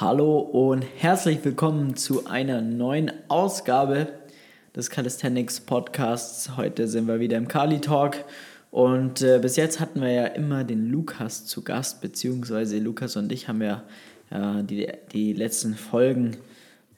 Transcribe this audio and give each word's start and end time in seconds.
Hallo 0.00 0.38
und 0.38 0.80
herzlich 0.96 1.44
willkommen 1.44 1.94
zu 1.94 2.24
einer 2.26 2.62
neuen 2.62 3.12
Ausgabe 3.28 4.08
des 4.74 4.88
Calisthenics 4.88 5.60
Podcasts. 5.60 6.56
Heute 6.56 6.88
sind 6.88 7.06
wir 7.06 7.20
wieder 7.20 7.36
im 7.36 7.48
Kali 7.48 7.82
Talk 7.82 8.24
und 8.70 9.20
äh, 9.20 9.38
bis 9.42 9.56
jetzt 9.56 9.78
hatten 9.78 10.00
wir 10.00 10.10
ja 10.10 10.24
immer 10.24 10.64
den 10.64 10.90
Lukas 10.90 11.44
zu 11.44 11.60
Gast, 11.60 12.00
beziehungsweise 12.00 12.78
Lukas 12.78 13.16
und 13.16 13.30
ich 13.30 13.46
haben 13.46 13.60
ja 13.60 13.82
äh, 14.30 14.64
die, 14.64 14.88
die 15.12 15.34
letzten 15.34 15.74
Folgen 15.74 16.38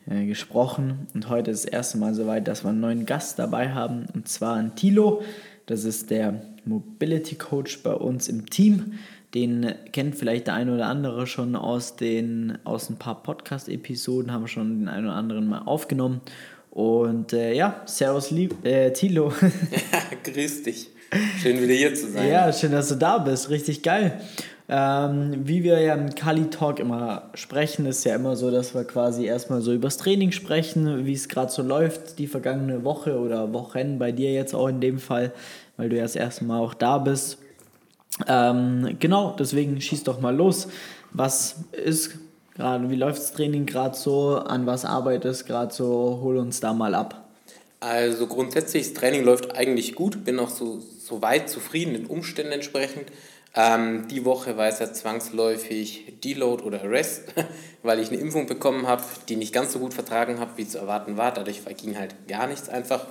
äh, 0.09 0.25
gesprochen 0.25 1.09
und 1.13 1.29
heute 1.29 1.51
ist 1.51 1.65
das 1.65 1.73
erste 1.73 1.99
Mal 1.99 2.15
soweit, 2.15 2.47
dass 2.47 2.63
wir 2.63 2.69
einen 2.69 2.79
neuen 2.79 3.05
Gast 3.05 3.37
dabei 3.37 3.71
haben 3.71 4.07
und 4.15 4.29
zwar 4.29 4.55
ein 4.55 4.77
Tilo. 4.77 5.25
Das 5.67 5.83
ist 5.83 6.11
der 6.11 6.41
Mobility 6.65 7.35
Coach 7.35 7.83
bei 7.83 7.95
uns 7.95 8.29
im 8.29 8.49
Team. 8.49 8.93
Den 9.35 9.75
kennt 9.93 10.15
vielleicht 10.17 10.47
der 10.47 10.55
eine 10.55 10.75
oder 10.75 10.87
andere 10.87 11.27
schon 11.27 11.57
aus, 11.57 11.97
den, 11.97 12.59
aus 12.65 12.91
ein 12.91 12.97
paar 12.97 13.23
Podcast-Episoden, 13.23 14.33
haben 14.33 14.43
wir 14.43 14.49
schon 14.49 14.81
den 14.81 14.89
einen 14.89 15.07
oder 15.07 15.15
anderen 15.15 15.49
mal 15.49 15.63
aufgenommen. 15.63 16.21
Und 16.71 17.33
äh, 17.33 17.55
ja, 17.55 17.83
Servus, 17.87 18.31
lieb, 18.31 18.65
äh, 18.65 18.93
Tilo. 18.93 19.33
Grüß 20.25 20.63
dich. 20.65 20.89
Schön 21.43 21.61
wieder 21.61 21.75
hier 21.75 21.95
zu 21.95 22.11
sein. 22.11 22.29
Ja, 22.29 22.53
schön, 22.53 22.73
dass 22.73 22.89
du 22.89 22.95
da 22.95 23.19
bist. 23.19 23.51
Richtig 23.51 23.83
geil. 23.83 24.21
Ähm, 24.69 25.43
wie 25.45 25.65
wir 25.65 25.81
ja 25.81 25.95
im 25.95 26.15
Kali 26.15 26.49
Talk 26.49 26.79
immer 26.79 27.31
sprechen, 27.35 27.85
ist 27.85 28.05
ja 28.05 28.15
immer 28.15 28.37
so, 28.37 28.51
dass 28.51 28.75
wir 28.75 28.85
quasi 28.85 29.27
erstmal 29.27 29.61
so 29.61 29.73
übers 29.73 29.99
Training 29.99 30.33
sprechen, 30.33 31.05
wie 31.05 31.13
es 31.13 31.29
gerade 31.29 31.53
so 31.53 31.63
läuft, 31.63 32.19
die 32.19 32.27
vergangene 32.27 32.85
Woche 32.85 33.19
oder 33.19 33.53
Wochen 33.53 33.99
bei 33.99 34.13
dir 34.13 34.33
jetzt 34.33 34.55
auch 34.55 34.69
in 34.69 34.81
dem 34.81 34.99
Fall, 34.99 35.33
weil 35.77 35.91
du 35.91 35.97
ja 35.97 36.03
das 36.03 36.17
erste 36.17 36.45
Mal 36.45 36.59
auch 36.59 36.73
da 36.73 36.97
bist. 36.97 37.39
Ähm, 38.27 38.97
genau, 38.99 39.35
deswegen 39.39 39.81
schieß 39.81 40.05
doch 40.05 40.21
mal 40.21 40.35
los. 40.35 40.69
Was 41.13 41.57
ist 41.73 42.19
gerade, 42.55 42.91
wie 42.91 42.97
läuft 42.97 43.19
das 43.19 43.33
Training 43.33 43.67
gerade 43.67 43.97
so? 43.97 44.37
An 44.37 44.67
was 44.67 44.85
arbeitest 44.85 45.47
gerade 45.47 45.73
so? 45.73 46.21
Hol 46.23 46.37
uns 46.37 46.61
da 46.61 46.73
mal 46.73 46.95
ab. 46.95 47.23
Also 47.81 48.29
grundsätzlich, 48.29 48.85
das 48.85 48.95
Training 48.95 49.25
läuft 49.25 49.57
eigentlich 49.57 49.97
gut, 49.97 50.25
bin 50.25 50.39
auch 50.39 50.51
so, 50.51 50.79
so 50.79 51.21
weit 51.21 51.49
zufrieden, 51.49 51.95
den 51.95 52.07
Umständen 52.07 52.53
entsprechend. 52.53 53.07
Ähm, 53.55 54.07
die 54.09 54.25
Woche 54.25 54.57
war 54.57 54.69
es 54.69 54.79
ja 54.79 54.93
zwangsläufig 54.93 56.15
Deload 56.23 56.63
oder 56.63 56.89
Rest, 56.89 57.35
weil 57.83 57.99
ich 57.99 58.09
eine 58.09 58.19
Impfung 58.19 58.47
bekommen 58.47 58.87
habe, 58.87 59.03
die 59.29 59.37
nicht 59.37 59.53
ganz 59.53 59.73
so 59.73 59.79
gut 59.79 59.95
vertragen 59.95 60.39
habe, 60.39 60.53
wie 60.57 60.67
zu 60.67 60.79
erwarten 60.79 61.17
war. 61.17 61.33
Dadurch 61.33 61.63
ging 61.77 61.99
halt 61.99 62.15
gar 62.29 62.47
nichts 62.47 62.69
einfach. 62.69 63.07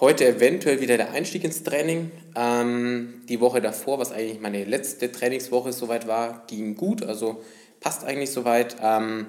Heute 0.00 0.26
eventuell 0.26 0.80
wieder 0.80 0.96
der 0.96 1.12
Einstieg 1.12 1.44
ins 1.44 1.62
Training. 1.62 2.10
Ähm, 2.34 3.22
die 3.28 3.40
Woche 3.40 3.60
davor, 3.60 4.00
was 4.00 4.10
eigentlich 4.10 4.40
meine 4.40 4.64
letzte 4.64 5.12
Trainingswoche 5.12 5.72
soweit 5.72 6.08
war, 6.08 6.42
ging 6.48 6.74
gut, 6.74 7.04
also 7.04 7.44
passt 7.78 8.02
eigentlich 8.02 8.30
soweit. 8.30 8.74
Ähm, 8.82 9.26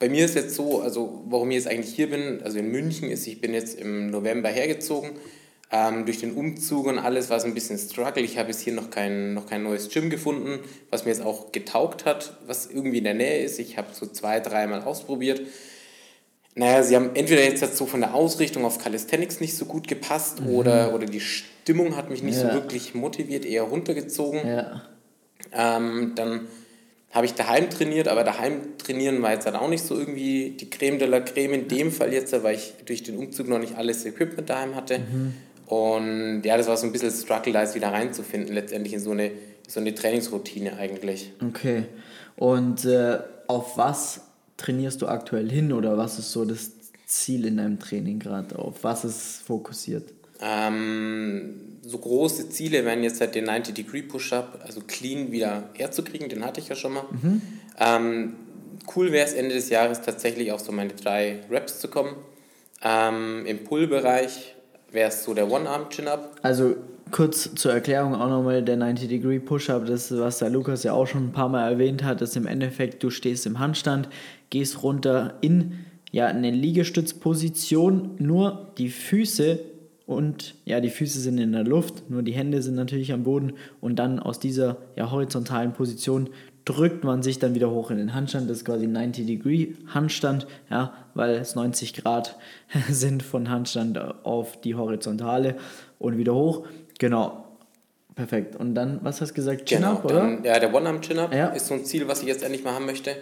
bei 0.00 0.08
mir 0.08 0.24
ist 0.24 0.34
jetzt 0.34 0.56
so, 0.56 0.80
also 0.80 1.22
warum 1.28 1.52
ich 1.52 1.58
jetzt 1.58 1.68
eigentlich 1.68 1.94
hier 1.94 2.10
bin, 2.10 2.42
also 2.42 2.58
in 2.58 2.72
München 2.72 3.08
ist, 3.08 3.28
ich 3.28 3.40
bin 3.40 3.54
jetzt 3.54 3.78
im 3.78 4.10
November 4.10 4.48
hergezogen. 4.48 5.12
Ähm, 5.70 6.04
durch 6.04 6.18
den 6.18 6.34
Umzug 6.34 6.86
und 6.86 6.98
alles 6.98 7.30
war 7.30 7.36
es 7.36 7.44
ein 7.44 7.54
bisschen 7.54 7.78
Struggle. 7.78 8.24
Ich 8.24 8.38
habe 8.38 8.48
jetzt 8.48 8.60
hier 8.60 8.72
noch 8.72 8.90
kein, 8.90 9.34
noch 9.34 9.46
kein 9.46 9.62
neues 9.62 9.88
Gym 9.88 10.10
gefunden, 10.10 10.58
was 10.90 11.04
mir 11.04 11.12
jetzt 11.12 11.22
auch 11.22 11.52
getaugt 11.52 12.06
hat, 12.06 12.38
was 12.44 12.66
irgendwie 12.66 12.98
in 12.98 13.04
der 13.04 13.14
Nähe 13.14 13.44
ist. 13.44 13.60
Ich 13.60 13.78
habe 13.78 13.88
so 13.92 14.06
zwei, 14.06 14.40
dreimal 14.40 14.82
ausprobiert 14.82 15.42
naja, 16.56 16.82
sie 16.82 16.94
haben 16.94 17.10
entweder 17.14 17.42
jetzt 17.42 17.62
hat 17.62 17.74
so 17.74 17.86
von 17.86 18.00
der 18.00 18.14
Ausrichtung 18.14 18.64
auf 18.64 18.78
Calisthenics 18.78 19.40
nicht 19.40 19.56
so 19.56 19.64
gut 19.64 19.88
gepasst 19.88 20.40
mhm. 20.40 20.50
oder, 20.50 20.94
oder 20.94 21.06
die 21.06 21.20
Stimmung 21.20 21.96
hat 21.96 22.10
mich 22.10 22.22
nicht 22.22 22.40
ja. 22.40 22.48
so 22.48 22.54
wirklich 22.54 22.94
motiviert, 22.94 23.44
eher 23.44 23.64
runtergezogen. 23.64 24.46
Ja. 24.46 24.82
Ähm, 25.52 26.12
dann 26.14 26.46
habe 27.10 27.26
ich 27.26 27.34
daheim 27.34 27.70
trainiert, 27.70 28.08
aber 28.08 28.24
daheim 28.24 28.76
trainieren 28.78 29.22
war 29.22 29.32
jetzt 29.32 29.46
halt 29.46 29.56
auch 29.56 29.68
nicht 29.68 29.84
so 29.84 29.96
irgendwie 29.96 30.50
die 30.50 30.70
Creme 30.70 30.98
de 30.98 31.08
la 31.08 31.20
Creme 31.20 31.54
in 31.54 31.68
dem 31.68 31.92
Fall 31.92 32.12
jetzt, 32.12 32.32
weil 32.42 32.56
ich 32.56 32.74
durch 32.86 33.02
den 33.02 33.16
Umzug 33.16 33.48
noch 33.48 33.58
nicht 33.58 33.76
alles 33.76 34.04
Equipment 34.04 34.50
daheim 34.50 34.74
hatte. 34.74 34.98
Mhm. 34.98 35.34
Und 35.66 36.42
ja, 36.44 36.56
das 36.56 36.66
war 36.66 36.76
so 36.76 36.86
ein 36.86 36.92
bisschen 36.92 37.10
Struggle, 37.10 37.52
da 37.52 37.62
jetzt 37.62 37.74
wieder 37.74 37.92
reinzufinden, 37.92 38.54
letztendlich 38.54 38.94
in 38.94 39.00
so 39.00 39.12
eine, 39.12 39.30
so 39.66 39.80
eine 39.80 39.94
Trainingsroutine 39.94 40.76
eigentlich. 40.76 41.32
Okay. 41.40 41.84
Und 42.36 42.84
äh, 42.84 43.18
auf 43.46 43.76
was 43.76 44.22
trainierst 44.56 45.02
du 45.02 45.08
aktuell 45.08 45.50
hin 45.50 45.72
oder 45.72 45.96
was 45.98 46.18
ist 46.18 46.32
so 46.32 46.44
das 46.44 46.72
Ziel 47.06 47.44
in 47.46 47.56
deinem 47.56 47.78
Training 47.78 48.18
gerade? 48.18 48.58
Auf 48.58 48.82
was 48.82 49.04
ist 49.04 49.42
fokussiert? 49.46 50.12
Ähm, 50.40 51.78
so 51.82 51.98
große 51.98 52.48
Ziele 52.50 52.84
wären 52.84 53.02
jetzt 53.02 53.20
halt 53.20 53.34
den 53.34 53.48
90-Degree-Push-Up, 53.48 54.60
also 54.64 54.80
clean 54.86 55.30
wieder 55.30 55.70
herzukriegen, 55.74 56.28
den 56.28 56.44
hatte 56.44 56.60
ich 56.60 56.68
ja 56.68 56.74
schon 56.74 56.94
mal. 56.94 57.04
Mhm. 57.10 57.42
Ähm, 57.78 58.34
cool 58.94 59.12
wäre 59.12 59.26
es 59.26 59.32
Ende 59.32 59.54
des 59.54 59.70
Jahres 59.70 60.02
tatsächlich 60.02 60.52
auch 60.52 60.58
so 60.58 60.72
meine 60.72 60.92
drei 60.92 61.40
Reps 61.50 61.78
zu 61.80 61.88
kommen. 61.88 62.16
Ähm, 62.82 63.46
Im 63.46 63.64
Pull-Bereich 63.64 64.54
wäre 64.90 65.08
es 65.08 65.24
so 65.24 65.34
der 65.34 65.50
One-Arm-Chin-Up. 65.50 66.36
Also 66.42 66.76
kurz 67.10 67.54
zur 67.54 67.72
Erklärung 67.72 68.14
auch 68.14 68.28
nochmal 68.28 68.62
der 68.62 68.76
90-Degree 68.76 69.38
Push-Up, 69.38 69.86
das 69.86 70.16
was 70.16 70.38
der 70.38 70.50
Lukas 70.50 70.82
ja 70.82 70.92
auch 70.92 71.06
schon 71.06 71.28
ein 71.28 71.32
paar 71.32 71.48
Mal 71.48 71.70
erwähnt 71.70 72.02
hat, 72.02 72.20
ist 72.22 72.36
im 72.36 72.46
Endeffekt, 72.46 73.02
du 73.02 73.10
stehst 73.10 73.46
im 73.46 73.58
Handstand, 73.58 74.08
gehst 74.54 74.84
runter 74.84 75.34
in 75.40 75.80
ja, 76.12 76.28
eine 76.28 76.52
Liegestützposition, 76.52 78.10
nur 78.18 78.72
die 78.78 78.88
Füße 78.88 79.58
und 80.06 80.54
ja, 80.64 80.78
die 80.78 80.90
Füße 80.90 81.18
sind 81.18 81.38
in 81.38 81.50
der 81.50 81.64
Luft, 81.64 82.08
nur 82.08 82.22
die 82.22 82.30
Hände 82.30 82.62
sind 82.62 82.76
natürlich 82.76 83.12
am 83.12 83.24
Boden 83.24 83.54
und 83.80 83.96
dann 83.96 84.20
aus 84.20 84.38
dieser 84.38 84.76
ja, 84.94 85.10
horizontalen 85.10 85.72
Position 85.72 86.30
drückt 86.64 87.02
man 87.02 87.24
sich 87.24 87.40
dann 87.40 87.56
wieder 87.56 87.68
hoch 87.72 87.90
in 87.90 87.96
den 87.96 88.14
Handstand. 88.14 88.48
Das 88.48 88.58
ist 88.58 88.64
quasi 88.64 88.86
90 88.86 89.26
Degree 89.26 89.72
Handstand, 89.92 90.46
ja, 90.70 90.92
weil 91.14 91.34
es 91.34 91.56
90 91.56 91.92
Grad 91.94 92.38
sind 92.88 93.24
von 93.24 93.50
Handstand 93.50 93.98
auf 93.98 94.60
die 94.60 94.76
horizontale 94.76 95.56
und 95.98 96.16
wieder 96.16 96.36
hoch. 96.36 96.64
Genau. 97.00 97.44
Perfekt. 98.14 98.54
Und 98.54 98.76
dann, 98.76 99.00
was 99.02 99.20
hast 99.20 99.30
du 99.30 99.34
gesagt? 99.34 99.66
Chin-Up, 99.66 100.06
genau, 100.06 100.20
oder? 100.20 100.38
ja, 100.44 100.60
der 100.60 100.72
One-Arm-Chin-Up 100.72 101.34
ja. 101.34 101.48
ist 101.48 101.66
so 101.66 101.74
ein 101.74 101.84
Ziel, 101.84 102.06
was 102.06 102.22
ich 102.22 102.28
jetzt 102.28 102.44
endlich 102.44 102.62
mal 102.62 102.72
haben 102.72 102.86
möchte. 102.86 103.16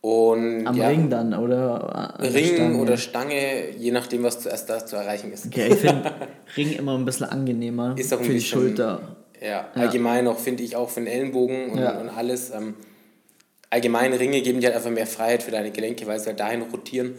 Und, 0.00 0.66
Am 0.66 0.76
ja, 0.76 0.88
Ring 0.88 1.10
dann, 1.10 1.34
oder? 1.34 2.14
Ring 2.20 2.54
Stange. 2.54 2.78
oder 2.78 2.96
Stange, 2.96 3.70
je 3.76 3.90
nachdem, 3.90 4.22
was 4.22 4.40
zuerst 4.40 4.70
da 4.70 4.86
zu 4.86 4.94
erreichen 4.94 5.32
ist. 5.32 5.46
Okay, 5.46 5.68
ich 5.72 5.78
finde 5.78 6.12
Ring 6.56 6.72
immer 6.72 6.96
ein 6.96 7.04
bisschen 7.04 7.26
angenehmer 7.26 7.96
ist 7.98 8.12
auch 8.12 8.18
für 8.18 8.32
bisschen, 8.32 8.38
die 8.38 8.44
Schulter. 8.44 9.16
Ja, 9.40 9.48
ja. 9.48 9.66
allgemein 9.74 10.28
auch, 10.28 10.38
finde 10.38 10.62
ich, 10.62 10.76
auch 10.76 10.88
für 10.88 11.00
den 11.00 11.08
Ellenbogen 11.08 11.70
und, 11.70 11.78
ja. 11.78 11.98
und 11.98 12.08
alles. 12.10 12.50
Ähm, 12.50 12.74
allgemeine 13.70 14.18
Ringe 14.18 14.40
geben 14.40 14.60
dir 14.60 14.68
halt 14.68 14.76
einfach 14.76 14.90
mehr 14.90 15.06
Freiheit 15.06 15.42
für 15.42 15.50
deine 15.50 15.70
Gelenke, 15.70 16.06
weil 16.06 16.18
sie 16.20 16.26
halt 16.26 16.40
dahin 16.40 16.62
rotieren, 16.62 17.14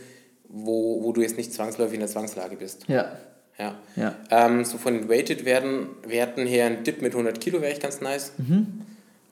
wo, 0.47 1.03
wo 1.03 1.11
du 1.11 1.22
jetzt 1.22 1.38
nicht 1.38 1.53
zwangsläufig 1.53 1.96
in 1.96 2.00
der 2.00 2.09
Zwangslage 2.09 2.56
bist. 2.56 2.85
Ja. 2.88 3.11
Ja. 3.57 3.75
ja. 3.97 4.16
Ähm, 4.31 4.63
so 4.63 4.78
von 4.78 4.94
den 4.94 5.09
Weighted 5.09 5.44
werden, 5.44 5.88
Werten 6.07 6.46
her 6.46 6.66
ein 6.66 6.84
Dip 6.84 7.01
mit 7.01 7.11
100 7.11 7.41
Kilo 7.41 7.61
wäre 7.61 7.72
echt 7.72 7.81
ganz 7.81 8.00
nice. 8.00 8.31
Mhm. 8.38 8.81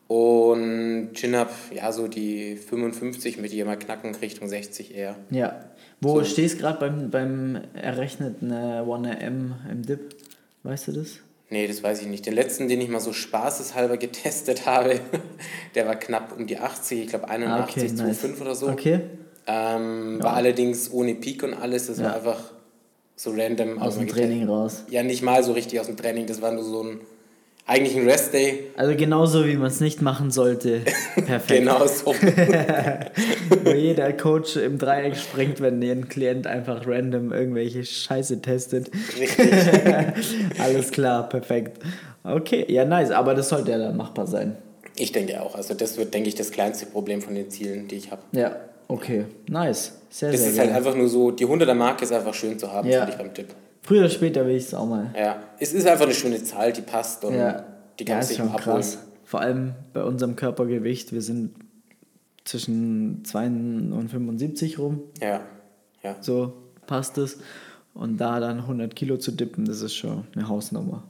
Und 0.08 1.12
Chin-Up, 1.14 1.52
ja, 1.74 1.92
so 1.92 2.08
die 2.08 2.56
55 2.56 3.40
mit 3.40 3.52
jemand 3.52 3.84
knacken 3.84 4.16
Richtung 4.16 4.48
60 4.48 4.96
eher. 4.96 5.16
Ja. 5.30 5.66
Wo 6.00 6.20
so. 6.20 6.26
stehst 6.26 6.56
du 6.56 6.62
gerade 6.62 6.80
beim, 6.80 7.10
beim 7.10 7.62
errechneten 7.74 8.52
äh, 8.52 8.82
1M 8.82 9.52
im 9.70 9.82
Dip? 9.82 10.16
Weißt 10.64 10.88
du 10.88 10.94
das? 10.94 11.18
Nee, 11.50 11.68
das 11.68 11.82
weiß 11.82 12.02
ich 12.02 12.08
nicht. 12.08 12.26
Den 12.26 12.34
letzten, 12.34 12.68
den 12.68 12.80
ich 12.82 12.90
mal 12.90 13.00
so 13.00 13.14
spaßeshalber 13.14 13.98
getestet 13.98 14.66
habe, 14.66 15.00
der 15.76 15.88
war 15.88 15.96
knapp 15.96 16.38
um 16.38 16.48
die 16.48 16.58
80, 16.58 17.02
ich 17.02 17.08
glaube 17.08 17.30
81, 17.30 17.84
ah, 17.84 17.86
okay, 17.86 17.94
2,5 17.94 18.28
nice. 18.28 18.42
oder 18.42 18.56
so. 18.56 18.70
Okay. 18.70 19.02
Ähm, 19.46 20.18
ja. 20.20 20.24
War 20.24 20.34
allerdings 20.34 20.92
ohne 20.92 21.16
Peak 21.16 21.44
und 21.44 21.54
alles, 21.54 21.88
das 21.88 22.00
ja. 22.00 22.06
war 22.06 22.16
einfach 22.16 22.40
so 23.16 23.32
random. 23.32 23.80
Aus 23.80 23.98
dem 23.98 24.08
Training 24.08 24.48
raus. 24.48 24.84
Ja, 24.90 25.04
nicht 25.04 25.22
mal 25.22 25.44
so 25.44 25.54
richtig 25.54 25.80
aus 25.80 25.88
dem 25.88 25.98
Training, 25.98 26.28
das 26.28 26.42
war 26.42 26.52
nur 26.52 26.64
so 26.64 26.84
ein 26.84 27.00
eigentlich 27.68 27.98
ein 27.98 28.10
Rest-Day. 28.10 28.72
Also 28.78 28.96
genauso, 28.96 29.46
wie 29.46 29.58
man 29.58 29.68
es 29.68 29.82
nicht 29.82 30.02
machen 30.02 30.32
sollte. 30.32 30.82
Perfekt. 31.26 31.48
genau 31.60 31.86
so. 31.86 32.16
Wo 33.64 33.72
jeder 33.72 34.14
Coach 34.14 34.56
im 34.56 34.78
Dreieck 34.78 35.18
springt, 35.18 35.60
wenn 35.60 35.84
ein 35.84 36.08
Klient 36.08 36.48
einfach 36.48 36.88
random 36.88 37.34
irgendwelche 37.34 37.84
Scheiße 37.84 38.42
testet. 38.42 38.90
Richtig. 39.20 39.52
Alles 40.60 40.92
klar, 40.92 41.28
perfekt. 41.28 41.84
Okay, 42.24 42.66
ja, 42.70 42.86
nice. 42.86 43.12
Aber 43.12 43.36
das 43.36 43.50
sollte 43.50 43.72
ja 43.72 43.78
dann 43.78 43.98
machbar 43.98 44.28
sein. 44.28 44.56
Ich 44.96 45.12
denke 45.12 45.42
auch. 45.42 45.54
Also 45.54 45.74
das 45.74 45.98
wird, 45.98 46.14
denke 46.14 46.30
ich, 46.30 46.36
das 46.36 46.52
kleinste 46.52 46.86
Problem 46.86 47.22
von 47.22 47.36
den 47.36 47.50
Zielen, 47.50 47.90
die 47.90 47.96
ich 47.98 48.12
habe. 48.12 48.22
Ja, 48.32 48.56
okay. 48.88 49.26
Nice. 49.50 49.92
Sehr, 50.10 50.32
das 50.32 50.40
sehr 50.40 50.52
ist 50.52 50.58
halt 50.58 50.70
geil. 50.70 50.76
halt 50.76 50.86
einfach 50.86 50.98
nur 50.98 51.10
so, 51.10 51.32
die 51.32 51.46
100er 51.46 51.74
Marke 51.74 52.06
ist 52.06 52.14
einfach 52.14 52.34
schön 52.34 52.58
zu 52.58 52.72
haben, 52.72 52.88
ja. 52.88 53.00
finde 53.00 53.12
ich 53.12 53.18
beim 53.18 53.34
Tipp. 53.34 53.48
Früher 53.88 54.02
oder 54.02 54.10
später 54.10 54.46
will 54.46 54.58
ich 54.58 54.66
es 54.66 54.74
auch 54.74 54.86
mal. 54.86 55.14
Ja, 55.18 55.42
es 55.60 55.72
ist 55.72 55.88
einfach 55.88 56.04
eine 56.04 56.14
schöne 56.14 56.44
Zahl, 56.44 56.74
die 56.74 56.82
passt 56.82 57.24
und 57.24 57.36
ja. 57.36 57.64
die 57.98 58.04
kann 58.04 58.18
ja, 58.18 58.22
sich 58.22 58.42
abholen. 58.42 58.60
krass. 58.60 58.98
Vor 59.24 59.40
allem 59.40 59.76
bei 59.94 60.04
unserem 60.04 60.36
Körpergewicht, 60.36 61.14
wir 61.14 61.22
sind 61.22 61.56
zwischen 62.44 63.24
72 63.24 63.98
und 63.98 64.10
75 64.10 64.78
rum. 64.78 65.04
Ja, 65.22 65.40
ja. 66.04 66.18
So 66.20 66.52
passt 66.86 67.18
es. 67.18 67.38
Und 67.94 68.18
da 68.18 68.42
dann 68.42 68.58
100 68.58 68.94
Kilo 68.94 69.16
zu 69.16 69.32
dippen, 69.32 69.64
das 69.64 69.82
ist 69.82 69.96
schon 69.96 70.28
eine 70.36 70.50
Hausnummer. 70.50 71.04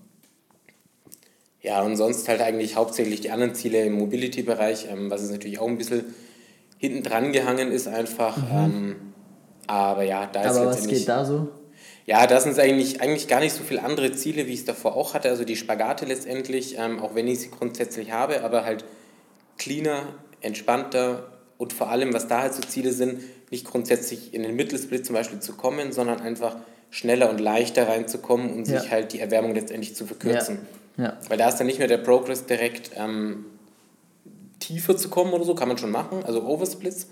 Ja, 1.63 1.81
und 1.81 1.97
sonst 1.97 2.29
halt 2.29 2.41
eigentlich 2.41 2.75
hauptsächlich 2.75 3.21
die 3.21 3.31
anderen 3.31 3.55
Ziele 3.55 3.85
im 3.85 3.93
Mobility-Bereich, 3.93 4.87
ähm, 4.91 5.09
was 5.09 5.23
es 5.23 5.31
natürlich 5.31 5.57
auch 5.57 5.67
ein 5.67 5.79
bisschen 5.79 6.05
hinten 6.77 7.01
dran 7.01 7.31
gehangen 7.31 7.71
ist 7.71 7.87
einfach. 7.87 8.37
Ähm, 8.51 8.97
aber 9.65 10.03
ja, 10.03 10.27
da 10.27 10.43
ist 10.43 10.57
Aber 10.57 10.67
was 10.67 10.87
geht 10.87 11.09
da 11.09 11.25
so? 11.25 11.49
Ja, 12.07 12.25
das 12.25 12.43
sind 12.45 12.57
eigentlich, 12.57 13.01
eigentlich 13.01 13.27
gar 13.27 13.41
nicht 13.41 13.53
so 13.53 13.63
viele 13.63 13.83
andere 13.83 14.13
Ziele, 14.13 14.47
wie 14.47 14.53
ich 14.53 14.59
es 14.61 14.65
davor 14.65 14.95
auch 14.95 15.13
hatte. 15.13 15.29
Also 15.29 15.43
die 15.43 15.57
Spagate 15.57 16.05
letztendlich, 16.05 16.77
ähm, 16.79 16.99
auch 16.99 17.15
wenn 17.15 17.27
ich 17.27 17.41
sie 17.41 17.51
grundsätzlich 17.51 18.11
habe, 18.13 18.43
aber 18.43 18.63
halt 18.63 18.85
cleaner, 19.57 20.03
entspannter 20.39 21.27
und 21.57 21.73
vor 21.73 21.89
allem, 21.89 22.13
was 22.13 22.27
da 22.29 22.41
halt 22.43 22.53
so 22.53 22.61
Ziele 22.61 22.93
sind, 22.93 23.21
nicht 23.51 23.65
grundsätzlich 23.65 24.33
in 24.33 24.43
den 24.43 24.55
Mittelsplit 24.55 25.05
zum 25.05 25.15
Beispiel 25.15 25.41
zu 25.41 25.53
kommen, 25.53 25.91
sondern 25.91 26.21
einfach 26.21 26.55
schneller 26.91 27.29
und 27.29 27.41
leichter 27.41 27.89
reinzukommen 27.89 28.53
und 28.53 28.69
Ja. 28.69 28.79
sich 28.79 28.89
halt 28.89 29.11
die 29.11 29.19
Erwärmung 29.19 29.53
letztendlich 29.53 29.93
zu 29.93 30.05
verkürzen. 30.05 30.59
Ja. 30.95 31.17
Weil 31.27 31.37
da 31.37 31.49
ist 31.49 31.57
dann 31.57 31.67
nicht 31.67 31.79
mehr 31.79 31.89
der 31.89 31.97
Progress 31.97 32.45
direkt 32.45 32.91
ähm, 32.95 33.45
tiefer 34.59 34.95
zu 34.95 35.09
kommen 35.09 35.33
oder 35.33 35.43
so, 35.43 35.55
kann 35.55 35.67
man 35.67 35.77
schon 35.77 35.91
machen, 35.91 36.23
also 36.23 36.41
Oversplits. 36.43 37.07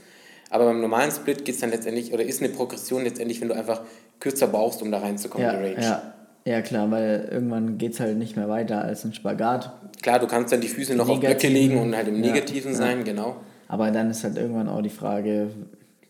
Aber 0.50 0.66
beim 0.66 0.80
normalen 0.82 1.12
Split 1.12 1.44
geht 1.46 1.56
es 1.56 1.62
dann 1.62 1.72
letztendlich, 1.72 2.14
oder 2.14 2.24
ist 2.24 2.42
eine 2.42 2.50
Progression 2.50 3.04
letztendlich, 3.04 3.42
wenn 3.42 3.48
du 3.50 3.56
einfach 3.56 3.82
kürzer 4.20 4.48
brauchst, 4.48 4.82
um 4.82 4.92
da 4.92 5.00
reinzukommen 5.00 5.46
Ja, 5.48 5.54
in 5.54 5.64
die 5.64 5.72
Range. 5.74 5.84
ja. 5.84 6.14
ja, 6.46 6.62
klar, 6.62 6.90
weil 6.92 7.28
irgendwann 7.32 7.78
geht 7.78 7.94
es 7.94 8.00
halt 8.00 8.18
nicht 8.18 8.36
mehr 8.38 8.48
weiter 8.50 8.82
als 8.84 9.04
ein 9.06 9.14
Spagat. 9.14 9.72
Klar, 10.02 10.20
du 10.20 10.28
kannst 10.28 10.54
dann 10.54 10.62
die 10.62 10.68
Füße 10.68 10.96
noch 10.96 11.10
auf 11.10 11.20
Blöcke 11.20 11.48
Negativen. 11.48 11.54
legen 11.56 11.80
und 11.82 11.96
halt 11.96 12.08
im 12.08 12.24
Ja, 12.24 12.32
Negativen 12.34 12.72
ja. 12.72 12.78
sein, 12.78 13.04
genau. 13.04 13.38
Aber 13.68 13.90
dann 13.92 14.12
ist 14.12 14.24
halt 14.24 14.38
irgendwann 14.38 14.70
auch 14.70 14.82
die 14.84 14.90
Frage, 14.90 15.48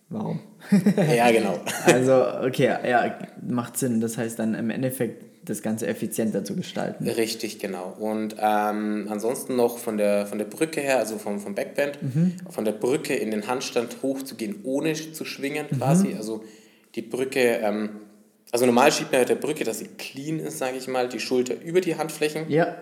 warum? 0.10 0.40
Ja, 1.16 1.32
genau. 1.32 1.58
Also, 1.86 2.26
okay, 2.46 2.76
ja, 2.88 3.16
macht 3.48 3.78
Sinn. 3.78 4.02
Das 4.02 4.18
heißt 4.18 4.38
dann 4.40 4.54
im 4.56 4.70
Endeffekt 4.70 5.24
das 5.46 5.62
Ganze 5.62 5.88
effizienter 5.88 6.44
zu 6.44 6.56
gestalten. 6.56 7.08
Richtig, 7.08 7.60
genau. 7.60 7.96
Und 8.00 8.36
ähm, 8.40 9.08
ansonsten 9.10 9.56
noch 9.56 9.78
von 9.78 9.98
der, 9.98 10.26
von 10.26 10.38
der 10.38 10.46
Brücke 10.46 10.82
her, 10.82 10.98
also 11.00 11.18
vom, 11.18 11.40
vom 11.40 11.56
Backband, 11.56 12.00
Mhm. 12.02 12.36
von 12.50 12.66
der 12.66 12.72
Brücke 12.74 13.16
in 13.16 13.32
den 13.32 13.48
Handstand 13.48 13.98
hochzugehen, 14.02 14.58
ohne 14.64 14.94
zu 14.94 15.26
schwingen 15.26 15.68
Mhm. 15.70 15.78
quasi. 15.78 16.14
Also 16.18 16.44
die 16.96 17.02
Brücke, 17.02 17.60
ähm, 17.62 17.90
also 18.52 18.66
normal 18.66 18.92
schiebt 18.92 19.12
man 19.12 19.22
mit 19.22 19.30
der 19.30 19.36
Brücke, 19.36 19.64
dass 19.64 19.80
sie 19.80 19.88
clean 19.98 20.40
ist, 20.40 20.58
sage 20.58 20.78
ich 20.78 20.88
mal, 20.88 21.08
die 21.10 21.20
Schulter 21.20 21.56
über 21.64 21.82
die 21.82 21.96
Handflächen. 21.96 22.50
Ja, 22.50 22.76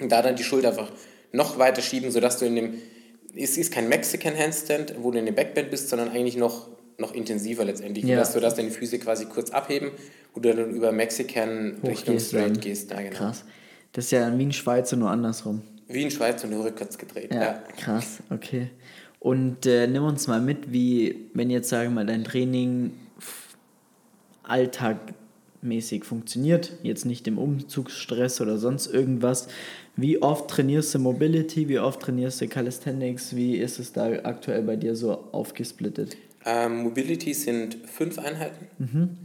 Und 0.00 0.10
da 0.10 0.22
dann 0.22 0.36
die 0.36 0.44
Schulter 0.44 0.68
einfach 0.70 0.90
noch 1.32 1.58
weiter 1.58 1.82
schieben, 1.82 2.10
sodass 2.10 2.38
du 2.38 2.46
in 2.46 2.56
dem, 2.56 2.74
es 3.36 3.56
ist 3.56 3.72
kein 3.72 3.88
Mexican 3.88 4.36
Handstand, 4.36 4.94
wo 5.00 5.10
du 5.10 5.18
in 5.18 5.26
dem 5.26 5.34
Backbend 5.34 5.70
bist, 5.70 5.88
sondern 5.88 6.08
eigentlich 6.10 6.36
noch, 6.36 6.68
noch 6.98 7.14
intensiver 7.14 7.64
letztendlich, 7.64 8.04
Ja. 8.04 8.16
dass 8.18 8.32
du 8.32 8.40
das 8.40 8.54
deine 8.54 8.70
Füße 8.70 8.98
quasi 8.98 9.26
kurz 9.26 9.50
abheben, 9.50 9.90
du 10.34 10.40
dann 10.40 10.70
über 10.70 10.92
Mexican 10.92 11.78
Richtung 11.84 12.18
Straight 12.18 12.60
gehst. 12.60 12.90
Ja, 12.90 13.02
genau. 13.02 13.16
Krass. 13.16 13.44
Das 13.92 14.06
ist 14.06 14.10
ja 14.12 14.38
wie 14.38 14.46
ein 14.46 14.52
Schweizer, 14.52 14.96
nur 14.96 15.10
andersrum. 15.10 15.62
Wie 15.88 16.02
in 16.02 16.10
Schweiz 16.10 16.42
und 16.44 16.50
nur 16.50 16.64
rückwärts 16.64 16.96
gedreht. 16.96 17.32
Ja, 17.34 17.42
Ja. 17.42 17.62
krass, 17.76 18.20
okay. 18.30 18.70
Und 19.20 19.66
äh, 19.66 19.86
nimm 19.86 20.02
uns 20.04 20.26
mal 20.26 20.40
mit, 20.40 20.72
wie, 20.72 21.28
wenn 21.34 21.50
jetzt, 21.50 21.68
sagen 21.68 21.90
wir 21.90 21.94
mal, 21.96 22.06
dein 22.06 22.24
Training 22.24 22.92
alltagmäßig 24.42 26.04
funktioniert, 26.04 26.72
jetzt 26.82 27.04
nicht 27.06 27.26
im 27.28 27.38
Umzugsstress 27.38 28.40
oder 28.40 28.58
sonst 28.58 28.86
irgendwas. 28.92 29.48
Wie 29.96 30.20
oft 30.22 30.48
trainierst 30.48 30.94
du 30.94 30.98
Mobility, 30.98 31.68
wie 31.68 31.78
oft 31.78 32.00
trainierst 32.00 32.40
du 32.40 32.48
Calisthenics, 32.48 33.36
wie 33.36 33.56
ist 33.58 33.78
es 33.78 33.92
da 33.92 34.06
aktuell 34.24 34.62
bei 34.62 34.76
dir 34.76 34.96
so 34.96 35.12
aufgesplittet? 35.32 36.16
Ähm, 36.44 36.82
Mobility 36.82 37.34
sind 37.34 37.78
fünf 37.86 38.18
Einheiten, 38.18 38.66
Mhm. 38.78 39.16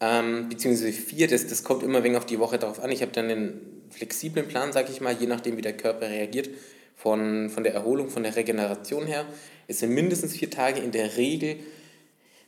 ähm, 0.00 0.48
beziehungsweise 0.48 0.92
vier. 0.92 1.26
Das, 1.28 1.46
das 1.46 1.64
kommt 1.64 1.82
immer 1.82 2.04
wegen 2.04 2.16
auf 2.16 2.26
die 2.26 2.38
Woche 2.38 2.58
darauf 2.58 2.82
an. 2.82 2.90
Ich 2.90 3.02
habe 3.02 3.12
dann 3.12 3.30
einen 3.30 3.60
flexiblen 3.90 4.46
Plan, 4.48 4.72
sage 4.72 4.88
ich 4.92 5.00
mal, 5.00 5.14
je 5.18 5.26
nachdem, 5.26 5.56
wie 5.56 5.62
der 5.62 5.76
Körper 5.76 6.08
reagiert, 6.10 6.50
von, 6.96 7.50
von 7.50 7.62
der 7.62 7.74
Erholung, 7.74 8.08
von 8.10 8.22
der 8.22 8.36
Regeneration 8.36 9.06
her. 9.06 9.24
Es 9.68 9.80
sind 9.80 9.90
mindestens 9.92 10.34
vier 10.34 10.50
Tage 10.50 10.80
in 10.80 10.92
der 10.92 11.16
Regel, 11.16 11.56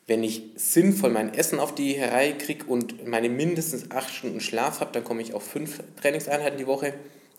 wenn 0.06 0.24
ich 0.24 0.42
sinnvoll 0.56 1.10
mein 1.10 1.34
Essen 1.34 1.60
auf 1.60 1.74
die 1.74 1.98
Reihe 1.98 2.34
kriege 2.34 2.64
und 2.64 3.06
meine 3.06 3.28
mindestens 3.28 3.90
acht 3.90 4.12
Stunden 4.12 4.40
Schlaf 4.40 4.80
habe, 4.80 4.90
dann 4.92 5.04
komme 5.04 5.20
ich 5.20 5.34
auf 5.34 5.42
fünf 5.42 5.80
Trainingseinheiten 6.00 6.58
die 6.58 6.66
Woche. 6.66 6.94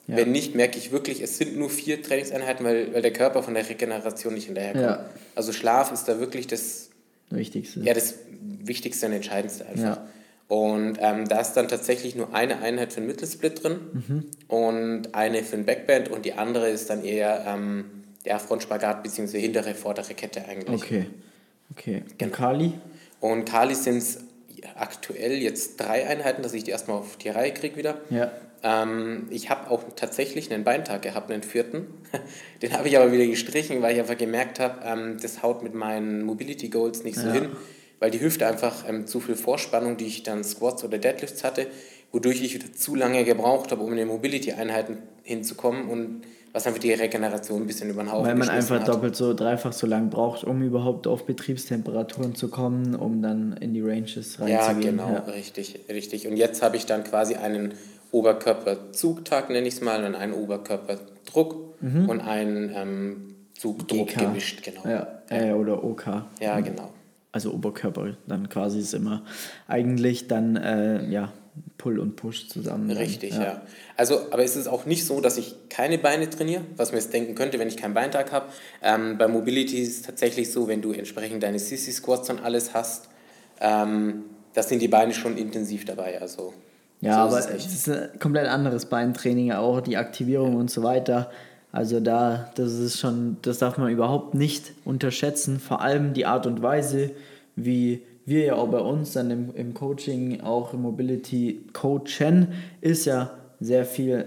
Ja. 0.10 0.18
Wenn 0.18 0.32
nicht, 0.32 0.56
merke 0.56 0.78
ich 0.78 0.92
wirklich, 0.92 1.22
es 1.22 1.38
sind 1.38 1.58
nur 1.58 1.70
vier 1.70 2.02
Trainingseinheiten, 2.02 2.66
weil, 2.66 2.94
weil 2.94 3.02
der 3.02 3.14
Körper 3.14 3.44
von 3.44 3.54
der 3.54 3.68
Regeneration 3.70 4.34
nicht 4.34 4.46
hinterherkommt. 4.48 4.84
Ja. 4.86 5.06
Also 5.36 5.54
Schlaf 5.54 5.92
ist 5.92 6.06
da 6.06 6.20
wirklich 6.20 6.48
das, 6.48 6.90
Wichtigste. 7.30 7.82
ja, 7.82 7.94
das 7.94 8.16
Wichtigste 8.64 9.06
und 9.06 9.14
Entscheidendste 9.14 9.66
einfach. 9.68 9.98
Ja. 9.98 10.08
Und 10.48 10.98
ähm, 11.00 11.28
da 11.28 11.40
ist 11.42 11.54
dann 11.54 11.68
tatsächlich 11.68 12.16
nur 12.16 12.34
eine 12.34 12.60
Einheit 12.62 12.92
für 12.92 13.02
den 13.02 13.08
Mittelsplit 13.08 13.64
drin 13.64 13.80
Mhm. 14.08 14.26
und 14.48 15.14
eine 15.14 15.44
für 15.44 15.58
den 15.58 15.66
Backband 15.66 16.10
und 16.10 16.26
die 16.26 16.34
andere 16.34 16.70
ist 16.70 16.90
dann 16.90 17.04
eher 17.04 17.46
ähm, 17.48 17.86
der 18.26 18.40
Frontspagat 18.40 19.04
bzw. 19.04 19.40
hintere, 19.40 19.76
vordere 19.76 20.16
Kette 20.16 20.44
eigentlich. 20.46 20.82
Okay. 20.82 21.06
Okay. 21.72 22.04
Genau. 22.18 22.32
Und 22.32 22.36
Kali? 22.36 22.74
Und 23.20 23.46
Kali 23.46 23.76
sind 23.76 23.98
es 23.98 24.20
aktuell 24.76 25.34
jetzt 25.34 25.78
drei 25.80 26.08
Einheiten, 26.08 26.42
dass 26.42 26.54
ich 26.54 26.64
die 26.64 26.72
erstmal 26.72 26.98
auf 26.98 27.18
die 27.18 27.30
Reihe 27.30 27.54
kriege 27.54 27.76
wieder. 27.76 28.00
Ja. 28.10 28.32
Ähm, 28.64 29.28
ich 29.30 29.50
habe 29.50 29.70
auch 29.72 29.84
tatsächlich 29.96 30.52
einen 30.52 30.64
Beintag 30.64 31.02
gehabt, 31.04 31.32
einen 31.32 31.44
vierten. 31.44 31.88
Den 32.62 32.74
habe 32.74 32.88
ich 32.88 32.98
aber 32.98 33.12
wieder 33.12 33.26
gestrichen, 33.26 33.82
weil 33.82 33.94
ich 33.94 34.00
einfach 34.00 34.18
gemerkt 34.18 34.60
habe, 34.60 34.80
ähm, 34.86 35.18
das 35.22 35.42
haut 35.44 35.64
mit 35.64 35.74
meinen 35.74 36.24
Mobility 36.24 36.70
Goals 36.70 37.04
nicht 37.04 37.18
so 37.18 37.28
Ja. 37.28 37.34
hin, 37.34 37.50
weil 38.00 38.12
die 38.12 38.20
Hüfte 38.20 38.48
einfach 38.48 38.88
ähm, 38.88 39.08
zu 39.08 39.20
viel 39.22 39.36
Vorspannung, 39.36 39.98
die 39.98 40.08
ich 40.08 40.24
dann 40.24 40.44
Squats 40.44 40.84
oder 40.84 40.98
Deadlifts 40.98 41.44
hatte, 41.44 41.68
wodurch 42.12 42.42
ich 42.42 42.54
wieder 42.54 42.74
zu 42.74 42.96
lange 42.96 43.24
gebraucht 43.24 43.72
habe, 43.72 43.82
um 43.84 43.92
in 43.92 43.98
den 43.98 44.08
Mobility-Einheiten 44.08 44.98
hinzukommen 45.24 45.88
und 45.90 46.22
was 46.52 46.66
einfach 46.66 46.80
die 46.80 46.92
Regeneration 46.92 47.62
ein 47.62 47.68
bisschen 47.68 47.92
über 47.92 48.02
den 48.04 48.12
Haufen 48.12 48.26
Weil 48.28 48.36
man 48.36 48.50
einfach 48.50 48.80
hat. 48.80 48.88
doppelt 48.88 49.16
so, 49.16 49.36
dreifach 49.36 49.72
so 49.72 49.86
lang 49.86 50.10
braucht, 50.10 50.44
um 50.44 50.64
überhaupt 50.64 51.06
auf 51.06 51.26
Betriebstemperaturen 51.28 52.34
zu 52.34 52.50
kommen, 52.50 52.96
um 52.96 53.22
dann 53.22 53.54
in 53.62 53.74
die 53.76 53.82
Ranges 53.82 54.38
Ja, 54.46 54.66
reinzugehen. 54.66 54.98
genau, 54.98 55.16
richtig, 55.28 55.80
richtig. 55.90 56.28
Und 56.28 56.36
jetzt 56.38 56.64
habe 56.64 56.76
ich 56.76 56.88
dann 56.88 57.04
quasi 57.04 57.36
einen 57.36 57.74
Oberkörperzugtag, 58.12 59.50
nenne 59.50 59.68
ich 59.68 59.76
es 59.76 59.82
mal, 59.82 60.04
und 60.04 60.16
einen 60.16 60.34
Oberkörperdruck 60.34 61.76
und 61.82 62.20
einen 62.20 62.72
ähm, 62.76 63.36
Zugdruck 63.54 64.10
GK. 64.10 64.20
gemischt, 64.20 64.64
genau. 64.64 64.88
Ja, 64.88 65.22
äh, 65.30 65.54
oder 65.54 65.84
OK. 65.84 66.06
Ja, 66.40 66.60
genau. 66.60 66.92
Also 67.32 67.52
Oberkörper, 67.54 68.16
dann 68.28 68.50
quasi 68.50 68.80
ist 68.80 68.94
immer 68.94 69.24
eigentlich 69.68 70.28
dann, 70.28 70.56
äh, 70.56 71.06
ja, 71.10 71.32
Pull 71.78 72.00
und 72.00 72.16
Push 72.16 72.48
zusammen. 72.48 72.90
Richtig, 72.90 73.34
ja. 73.34 73.62
Also, 73.98 74.32
aber 74.32 74.44
es 74.44 74.56
ist 74.56 74.68
auch 74.68 74.86
nicht 74.86 75.06
so, 75.06 75.22
dass 75.22 75.38
ich 75.38 75.56
keine 75.70 75.98
Beine 75.98 76.30
trainiere, 76.30 76.64
was 76.78 76.92
man 76.92 77.00
jetzt 77.00 77.14
denken 77.14 77.36
könnte, 77.36 77.60
wenn 77.60 77.68
ich 77.68 77.78
keinen 77.78 77.94
Beintag 77.94 78.32
habe. 78.32 78.48
Ähm, 78.82 79.18
bei 79.18 79.28
Mobility 79.28 79.82
ist 79.82 79.98
es 79.98 80.02
tatsächlich 80.02 80.52
so, 80.52 80.68
wenn 80.68 80.82
du 80.82 80.92
entsprechend 80.94 81.44
deine 81.44 81.60
Sissy 81.60 81.92
Squats 81.92 82.30
und 82.30 82.40
alles 82.40 82.74
hast, 82.74 83.10
ähm, 83.60 84.24
da 84.54 84.64
sind 84.64 84.82
die 84.82 84.88
Beine 84.88 85.14
schon 85.14 85.38
intensiv 85.38 85.86
dabei. 85.86 86.20
Also, 86.22 86.54
Ja, 87.02 87.30
so 87.30 87.36
aber 87.36 87.56
es 87.56 87.66
ist 87.66 87.90
ein 87.90 88.10
komplett 88.20 88.48
anderes 88.48 88.86
Beintraining, 88.86 89.52
auch 89.54 89.82
die 89.82 89.98
Aktivierung 89.98 90.56
und 90.56 90.70
so 90.70 90.84
weiter. 90.84 91.30
Also 91.72 92.00
da, 92.00 92.52
das 92.56 92.74
ist 92.74 93.00
schon, 93.00 93.38
das 93.42 93.60
darf 93.60 93.78
man 93.78 93.92
überhaupt 93.92 94.34
nicht 94.34 94.74
unterschätzen. 94.86 95.60
Vor 95.60 95.82
allem 95.82 96.14
die 96.14 96.26
Art 96.26 96.46
und 96.48 96.62
Weise, 96.62 97.12
wie 97.56 98.02
wir 98.26 98.44
ja 98.46 98.56
auch 98.56 98.68
bei 98.68 98.80
uns 98.80 99.14
dann 99.14 99.32
im, 99.32 99.56
im 99.56 99.74
Coaching, 99.74 100.42
auch 100.42 100.74
im 100.74 100.82
Mobility 100.82 101.66
coachen, 101.74 102.54
ist 102.82 103.06
ja 103.06 103.32
sehr 103.60 103.86
viel 103.86 104.26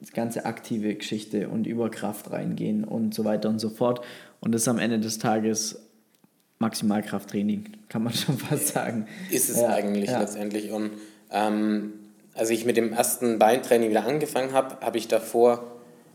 das 0.00 0.12
ganze 0.12 0.46
aktive 0.46 0.94
Geschichte 0.94 1.48
und 1.48 1.66
über 1.66 1.90
Kraft 1.90 2.30
reingehen 2.30 2.84
und 2.84 3.14
so 3.14 3.24
weiter 3.24 3.48
und 3.48 3.58
so 3.58 3.68
fort. 3.68 4.00
Und 4.40 4.52
das 4.52 4.62
ist 4.62 4.68
am 4.68 4.78
Ende 4.78 4.98
des 4.98 5.18
Tages 5.18 5.80
Maximalkrafttraining, 6.58 7.64
kann 7.88 8.02
man 8.02 8.12
schon 8.14 8.38
fast 8.38 8.68
sagen. 8.68 9.06
ist 9.30 9.50
es 9.50 9.60
Ja, 9.60 9.68
eigentlich 9.68 10.10
ja. 10.10 10.20
letztendlich. 10.20 10.70
Und 10.70 10.92
ähm, 11.30 11.92
als 12.34 12.50
ich 12.50 12.64
mit 12.64 12.76
dem 12.76 12.92
ersten 12.92 13.38
Beintraining 13.38 13.90
wieder 13.90 14.06
angefangen 14.06 14.52
habe, 14.52 14.84
habe 14.84 14.98
ich 14.98 15.08
davor, 15.08 15.64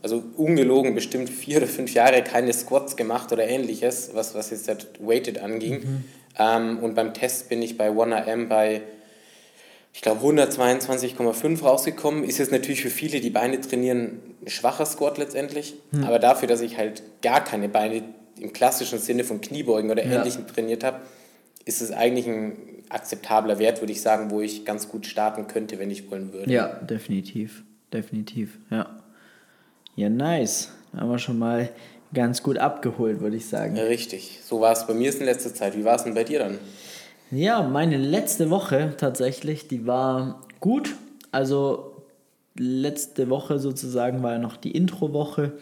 also 0.02 0.22
ungelogen, 0.36 0.94
bestimmt 0.94 1.28
vier 1.28 1.58
oder 1.58 1.66
fünf 1.66 1.92
Jahre 1.94 2.22
keine 2.22 2.52
Squats 2.52 2.96
gemacht 2.96 3.32
oder 3.32 3.46
ähnliches, 3.46 4.10
was, 4.14 4.34
was 4.34 4.50
jetzt 4.50 4.68
das 4.68 4.86
Weighted 5.00 5.38
anging. 5.42 5.80
Mhm. 5.80 6.04
Ähm, 6.38 6.78
und 6.78 6.94
beim 6.94 7.14
Test 7.14 7.48
bin 7.48 7.62
ich 7.62 7.76
bei 7.76 7.90
1RM 7.90 8.48
bei, 8.48 8.82
ich 9.92 10.02
glaube, 10.02 10.26
122,5 10.26 11.62
rausgekommen. 11.62 12.24
Ist 12.24 12.38
jetzt 12.38 12.52
natürlich 12.52 12.82
für 12.82 12.90
viele, 12.90 13.20
die 13.20 13.30
Beine 13.30 13.60
trainieren, 13.60 14.20
ein 14.42 14.50
schwacher 14.50 14.84
Squat 14.86 15.18
letztendlich. 15.18 15.74
Hm. 15.92 16.04
Aber 16.04 16.18
dafür, 16.18 16.48
dass 16.48 16.60
ich 16.60 16.76
halt 16.76 17.02
gar 17.22 17.42
keine 17.42 17.68
Beine 17.68 18.02
im 18.38 18.52
klassischen 18.52 18.98
Sinne 18.98 19.24
von 19.24 19.40
Kniebeugen 19.40 19.90
oder 19.90 20.04
Ja. 20.04 20.18
Ähnlichem 20.18 20.46
trainiert 20.46 20.84
habe, 20.84 21.00
ist 21.66 21.82
es 21.82 21.90
eigentlich 21.90 22.26
ein 22.26 22.56
akzeptabler 22.88 23.58
Wert, 23.58 23.82
würde 23.82 23.92
ich 23.92 24.00
sagen, 24.00 24.30
wo 24.30 24.40
ich 24.40 24.64
ganz 24.64 24.88
gut 24.88 25.04
starten 25.04 25.48
könnte, 25.48 25.78
wenn 25.78 25.90
ich 25.90 26.10
wollen 26.10 26.32
würde. 26.32 26.50
Ja, 26.50 26.68
definitiv. 26.68 27.64
Definitiv, 27.92 28.58
ja. 28.70 28.88
Ja, 29.96 30.08
nice. 30.08 30.72
Haben 30.96 31.10
wir 31.10 31.18
schon 31.18 31.38
mal 31.38 31.68
ganz 32.14 32.42
gut 32.42 32.58
abgeholt, 32.58 33.20
würde 33.20 33.36
ich 33.36 33.46
sagen. 33.46 33.78
Richtig. 33.78 34.40
So 34.42 34.60
war 34.60 34.72
es 34.72 34.86
bei 34.86 34.94
mir 34.94 35.12
in 35.12 35.24
letzter 35.24 35.52
Zeit. 35.52 35.76
Wie 35.76 35.84
war 35.84 35.96
es 35.96 36.04
denn 36.04 36.14
bei 36.14 36.24
dir 36.24 36.38
dann? 36.38 36.58
Ja, 37.30 37.62
meine 37.62 37.96
letzte 37.96 38.50
Woche 38.50 38.94
tatsächlich, 38.96 39.66
die 39.66 39.86
war 39.86 40.42
gut. 40.60 40.94
Also 41.32 42.04
letzte 42.56 43.28
Woche 43.28 43.58
sozusagen 43.58 44.22
war 44.22 44.32
ja 44.32 44.38
noch 44.38 44.56
die 44.56 44.70
Intro-Woche. 44.70 45.52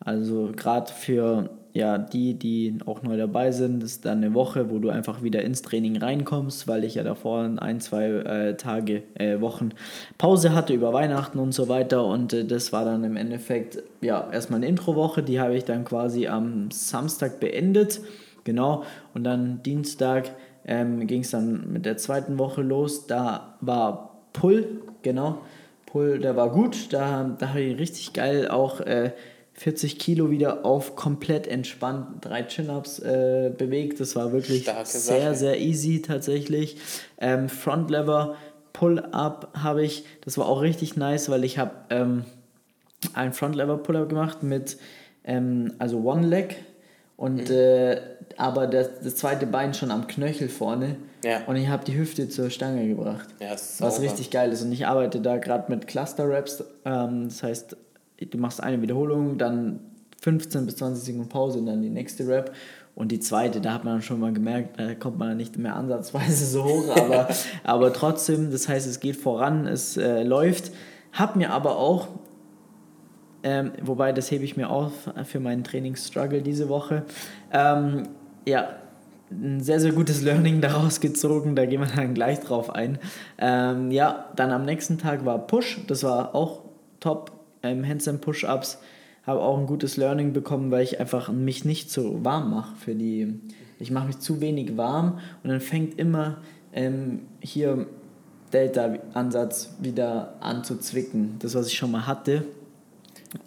Also 0.00 0.52
gerade 0.54 0.92
für 0.92 1.50
ja, 1.76 1.98
die, 1.98 2.32
die 2.32 2.78
auch 2.86 3.02
neu 3.02 3.18
dabei 3.18 3.50
sind, 3.50 3.82
ist 3.82 4.06
dann 4.06 4.24
eine 4.24 4.32
Woche, 4.32 4.70
wo 4.70 4.78
du 4.78 4.88
einfach 4.88 5.22
wieder 5.22 5.42
ins 5.42 5.60
Training 5.60 5.98
reinkommst, 5.98 6.66
weil 6.66 6.84
ich 6.84 6.94
ja 6.94 7.02
davor 7.02 7.50
ein, 7.58 7.80
zwei 7.80 8.06
äh, 8.06 8.56
Tage, 8.56 9.02
äh, 9.12 9.42
Wochen 9.42 9.72
Pause 10.16 10.54
hatte 10.54 10.72
über 10.72 10.94
Weihnachten 10.94 11.38
und 11.38 11.52
so 11.52 11.68
weiter. 11.68 12.06
Und 12.06 12.32
äh, 12.32 12.46
das 12.46 12.72
war 12.72 12.86
dann 12.86 13.04
im 13.04 13.16
Endeffekt 13.16 13.82
ja 14.00 14.26
erstmal 14.32 14.60
eine 14.60 14.68
Introwoche, 14.68 15.22
die 15.22 15.38
habe 15.38 15.54
ich 15.54 15.66
dann 15.66 15.84
quasi 15.84 16.28
am 16.28 16.70
Samstag 16.70 17.40
beendet. 17.40 18.00
Genau. 18.44 18.84
Und 19.12 19.24
dann 19.24 19.62
Dienstag 19.62 20.30
ähm, 20.64 21.06
ging 21.06 21.20
es 21.20 21.32
dann 21.32 21.70
mit 21.74 21.84
der 21.84 21.98
zweiten 21.98 22.38
Woche 22.38 22.62
los. 22.62 23.06
Da 23.06 23.58
war 23.60 24.22
Pull, 24.32 24.80
genau. 25.02 25.42
Pull, 25.84 26.20
der 26.20 26.36
war 26.36 26.50
gut. 26.50 26.90
Da, 26.94 27.36
da 27.38 27.50
habe 27.50 27.60
ich 27.60 27.78
richtig 27.78 28.14
geil 28.14 28.48
auch 28.48 28.80
äh, 28.80 29.10
40 29.58 29.98
Kilo 29.98 30.30
wieder 30.30 30.64
auf 30.64 30.96
komplett 30.96 31.46
entspannt 31.46 32.24
drei 32.24 32.42
Chin-Ups 32.42 32.98
äh, 32.98 33.50
bewegt. 33.56 34.00
Das 34.00 34.14
war 34.14 34.32
wirklich 34.32 34.62
Starke 34.62 34.86
sehr, 34.86 35.20
Sache. 35.20 35.34
sehr 35.34 35.60
easy 35.60 36.02
tatsächlich. 36.02 36.76
Ähm, 37.18 37.48
Front 37.48 37.90
Lever 37.90 38.36
Pull-Up 38.74 39.48
habe 39.54 39.82
ich, 39.82 40.04
das 40.20 40.36
war 40.36 40.46
auch 40.46 40.60
richtig 40.60 40.96
nice, 40.96 41.30
weil 41.30 41.44
ich 41.44 41.56
habe 41.56 41.72
ähm, 41.88 42.24
ein 43.14 43.32
Front 43.32 43.56
Lever 43.56 43.78
Pull-Up 43.78 44.10
gemacht 44.10 44.42
mit, 44.42 44.76
ähm, 45.24 45.72
also 45.78 46.00
One 46.00 46.26
Leg 46.26 46.56
und 47.16 47.48
mhm. 47.48 47.56
äh, 47.56 48.00
aber 48.36 48.66
das, 48.66 49.00
das 49.02 49.16
zweite 49.16 49.46
Bein 49.46 49.72
schon 49.72 49.90
am 49.90 50.06
Knöchel 50.06 50.50
vorne. 50.50 50.96
Ja. 51.24 51.44
Und 51.46 51.56
ich 51.56 51.68
habe 51.68 51.84
die 51.84 51.96
Hüfte 51.96 52.28
zur 52.28 52.50
Stange 52.50 52.86
gebracht. 52.86 53.26
Ja, 53.40 53.52
was 53.52 54.00
richtig 54.02 54.30
geil 54.30 54.52
ist. 54.52 54.62
Und 54.62 54.72
ich 54.72 54.86
arbeite 54.86 55.20
da 55.20 55.38
gerade 55.38 55.72
mit 55.74 55.86
Cluster 55.86 56.28
Raps. 56.28 56.62
Ähm, 56.84 57.28
das 57.28 57.42
heißt, 57.42 57.76
du 58.20 58.38
machst 58.38 58.62
eine 58.62 58.80
Wiederholung, 58.80 59.38
dann 59.38 59.80
15 60.22 60.66
bis 60.66 60.76
20 60.76 61.04
Sekunden 61.04 61.28
Pause 61.28 61.58
und 61.58 61.66
dann 61.66 61.82
die 61.82 61.90
nächste 61.90 62.26
Rap. 62.26 62.52
Und 62.94 63.12
die 63.12 63.20
zweite, 63.20 63.60
da 63.60 63.74
hat 63.74 63.84
man 63.84 64.00
schon 64.00 64.18
mal 64.20 64.32
gemerkt, 64.32 64.80
da 64.80 64.94
kommt 64.94 65.18
man 65.18 65.36
nicht 65.36 65.58
mehr 65.58 65.76
ansatzweise 65.76 66.46
so 66.46 66.64
hoch, 66.64 66.96
aber, 66.96 67.28
aber 67.64 67.92
trotzdem, 67.92 68.50
das 68.50 68.68
heißt, 68.68 68.86
es 68.86 69.00
geht 69.00 69.16
voran, 69.16 69.66
es 69.66 69.98
äh, 69.98 70.22
läuft. 70.22 70.72
Hab 71.12 71.36
mir 71.36 71.50
aber 71.50 71.76
auch, 71.76 72.08
ähm, 73.42 73.72
wobei 73.82 74.12
das 74.12 74.30
hebe 74.30 74.44
ich 74.44 74.56
mir 74.56 74.70
auf 74.70 74.92
für 75.24 75.40
meinen 75.40 75.62
Trainingsstruggle 75.62 76.40
diese 76.40 76.70
Woche, 76.70 77.04
ähm, 77.52 78.08
ja, 78.46 78.70
ein 79.30 79.60
sehr, 79.60 79.80
sehr 79.80 79.92
gutes 79.92 80.22
Learning 80.22 80.60
daraus 80.60 81.00
gezogen, 81.00 81.54
da 81.54 81.66
gehen 81.66 81.80
wir 81.80 81.88
dann 81.94 82.14
gleich 82.14 82.40
drauf 82.40 82.74
ein. 82.74 82.98
Ähm, 83.38 83.90
ja, 83.90 84.26
dann 84.36 84.52
am 84.52 84.64
nächsten 84.64 84.98
Tag 84.98 85.24
war 85.24 85.46
Push, 85.46 85.80
das 85.86 86.02
war 86.02 86.34
auch 86.34 86.62
top, 87.00 87.32
ähm, 87.66 87.86
Handstand 87.86 88.20
Push-Ups. 88.20 88.78
Habe 89.24 89.40
auch 89.40 89.58
ein 89.58 89.66
gutes 89.66 89.96
Learning 89.96 90.32
bekommen, 90.32 90.70
weil 90.70 90.84
ich 90.84 91.00
einfach 91.00 91.30
mich 91.30 91.64
nicht 91.64 91.90
so 91.90 92.24
warm 92.24 92.50
mache 92.50 92.76
für 92.76 92.94
die. 92.94 93.40
Ich 93.78 93.90
mache 93.90 94.06
mich 94.06 94.20
zu 94.20 94.40
wenig 94.40 94.76
warm 94.76 95.18
und 95.42 95.50
dann 95.50 95.60
fängt 95.60 95.98
immer 95.98 96.38
ähm, 96.72 97.22
hier 97.40 97.86
Delta-Ansatz 98.52 99.74
wieder 99.80 100.36
an 100.40 100.64
zu 100.64 100.78
zwicken. 100.78 101.36
Das, 101.40 101.54
was 101.54 101.66
ich 101.66 101.74
schon 101.74 101.90
mal 101.90 102.06
hatte. 102.06 102.44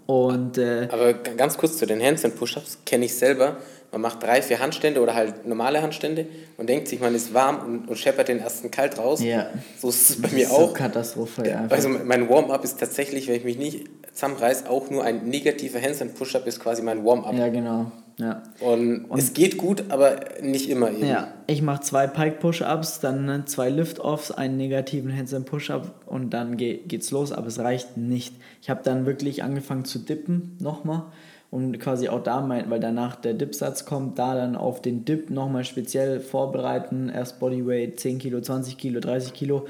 Und, 0.05 0.57
äh, 0.57 0.87
Aber 0.91 1.13
ganz 1.13 1.57
kurz 1.57 1.77
zu 1.77 1.85
den 1.85 2.01
Handstand 2.01 2.35
Push-Ups 2.35 2.79
kenne 2.85 3.05
ich 3.05 3.15
selber 3.15 3.57
man 3.91 4.01
macht 4.01 4.21
drei, 4.21 4.41
vier 4.41 4.59
Handstände 4.59 5.01
oder 5.01 5.15
halt 5.15 5.45
normale 5.47 5.81
Handstände 5.81 6.27
und 6.57 6.69
denkt 6.69 6.87
sich, 6.87 6.99
man 6.99 7.15
ist 7.15 7.33
warm 7.33 7.59
und, 7.65 7.87
und 7.89 7.97
scheppert 7.97 8.27
den 8.27 8.39
ersten 8.39 8.69
kalt 8.69 8.97
raus. 8.99 9.21
Ja. 9.23 9.47
So 9.79 9.89
ist 9.89 10.09
es 10.09 10.21
bei 10.21 10.29
mir 10.29 10.51
auch. 10.51 10.69
So 10.69 10.73
Katastrophe, 10.73 11.47
ja. 11.47 11.65
Also 11.69 11.89
mein 11.89 12.29
Warm-up 12.29 12.63
ist 12.63 12.79
tatsächlich, 12.79 13.27
wenn 13.27 13.35
ich 13.35 13.43
mich 13.43 13.57
nicht 13.57 13.85
zusammenreiße, 14.13 14.69
auch 14.69 14.89
nur 14.89 15.03
ein 15.03 15.25
negativer 15.25 15.81
Handstand-Push-Up 15.81 16.45
ist 16.45 16.59
quasi 16.59 16.81
mein 16.81 17.03
Warm-up. 17.03 17.33
Ja, 17.33 17.47
genau. 17.49 17.91
Ja. 18.17 18.43
Und, 18.59 19.05
und, 19.05 19.17
es 19.17 19.33
geht 19.33 19.57
gut, 19.57 19.85
aber 19.89 20.17
nicht 20.41 20.69
immer 20.69 20.91
eben. 20.91 21.07
Ja, 21.07 21.29
ich 21.47 21.61
mache 21.61 21.81
zwei 21.81 22.05
Pike-Push-Ups, 22.05 22.99
dann 22.99 23.47
zwei 23.47 23.69
Lift-Offs, 23.69 24.31
einen 24.31 24.57
negativen 24.57 25.15
Handstand-Push-Up 25.15 26.03
und 26.05 26.31
dann 26.31 26.57
geht, 26.57 26.89
geht's 26.89 27.11
los, 27.11 27.31
aber 27.31 27.47
es 27.47 27.59
reicht 27.59 27.95
nicht. 27.95 28.35
Ich 28.61 28.69
habe 28.69 28.81
dann 28.83 29.05
wirklich 29.05 29.41
angefangen 29.41 29.85
zu 29.85 29.99
dippen, 29.99 30.57
nochmal 30.59 31.05
und 31.51 31.79
quasi 31.79 32.09
auch 32.09 32.21
da, 32.21 32.41
mein, 32.41 32.69
weil 32.69 32.79
danach 32.79 33.15
der 33.15 33.33
Dip-Satz 33.33 33.85
kommt, 33.85 34.19
da 34.19 34.35
dann 34.35 34.55
auf 34.55 34.81
den 34.81 35.03
Dip 35.03 35.31
nochmal 35.31 35.65
speziell 35.65 36.19
vorbereiten. 36.19 37.09
Erst 37.09 37.39
Bodyweight 37.39 37.99
10 37.99 38.19
Kilo, 38.19 38.39
20 38.39 38.77
Kilo, 38.77 38.99
30 38.99 39.33
Kilo. 39.33 39.65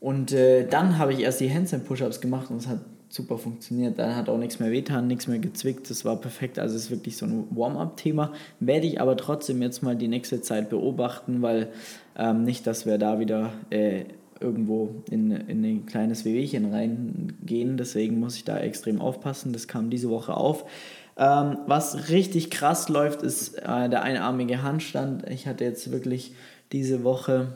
Und 0.00 0.32
äh, 0.32 0.66
dann 0.66 0.98
habe 0.98 1.12
ich 1.12 1.20
erst 1.20 1.38
die 1.38 1.52
Handstand-Push-Ups 1.52 2.20
gemacht 2.20 2.50
und 2.50 2.56
es 2.56 2.66
hat 2.66 2.80
super 3.08 3.38
funktioniert. 3.38 4.00
Dann 4.00 4.16
hat 4.16 4.28
auch 4.28 4.38
nichts 4.38 4.58
mehr 4.58 4.72
wehtan, 4.72 5.06
nichts 5.06 5.28
mehr 5.28 5.38
gezwickt. 5.38 5.88
Das 5.90 6.04
war 6.04 6.16
perfekt. 6.16 6.58
Also 6.58 6.74
es 6.74 6.84
ist 6.84 6.90
wirklich 6.90 7.16
so 7.16 7.26
ein 7.26 7.46
Warm-up-Thema. 7.50 8.32
Werde 8.58 8.88
ich 8.88 9.00
aber 9.00 9.16
trotzdem 9.16 9.62
jetzt 9.62 9.82
mal 9.82 9.94
die 9.94 10.08
nächste 10.08 10.40
Zeit 10.40 10.70
beobachten, 10.70 11.40
weil 11.40 11.68
ähm, 12.16 12.42
nicht, 12.42 12.66
dass 12.66 12.84
wir 12.84 12.98
da 12.98 13.20
wieder 13.20 13.52
äh, 13.70 14.06
irgendwo 14.40 15.02
in, 15.08 15.30
in 15.30 15.64
ein 15.64 15.86
kleines 15.86 16.24
Wehwehchen 16.24 16.72
reingehen. 16.72 17.76
Deswegen 17.76 18.18
muss 18.18 18.36
ich 18.36 18.44
da 18.44 18.58
extrem 18.58 19.00
aufpassen. 19.00 19.52
Das 19.52 19.68
kam 19.68 19.88
diese 19.88 20.10
Woche 20.10 20.36
auf. 20.36 20.64
Ähm, 21.16 21.58
was 21.66 22.08
richtig 22.08 22.50
krass 22.50 22.88
läuft, 22.88 23.22
ist 23.22 23.58
äh, 23.58 23.88
der 23.88 24.02
einarmige 24.02 24.62
Handstand. 24.62 25.28
Ich 25.28 25.46
hatte 25.46 25.64
jetzt 25.64 25.92
wirklich 25.92 26.34
diese 26.72 27.04
Woche 27.04 27.52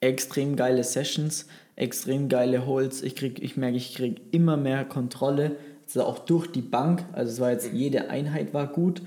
extrem 0.00 0.56
geile 0.56 0.82
Sessions, 0.82 1.46
extrem 1.76 2.28
geile 2.28 2.66
Holds. 2.66 3.02
Ich, 3.02 3.14
krieg, 3.14 3.40
ich 3.42 3.56
merke, 3.56 3.76
ich 3.76 3.94
kriege 3.94 4.20
immer 4.32 4.56
mehr 4.56 4.84
Kontrolle, 4.84 5.56
also 5.84 6.04
auch 6.04 6.18
durch 6.18 6.48
die 6.48 6.62
Bank. 6.62 7.04
Also 7.12 7.32
es 7.32 7.40
war 7.40 7.52
jetzt, 7.52 7.72
jede 7.72 8.10
Einheit 8.10 8.52
war 8.52 8.66
gut. 8.66 9.02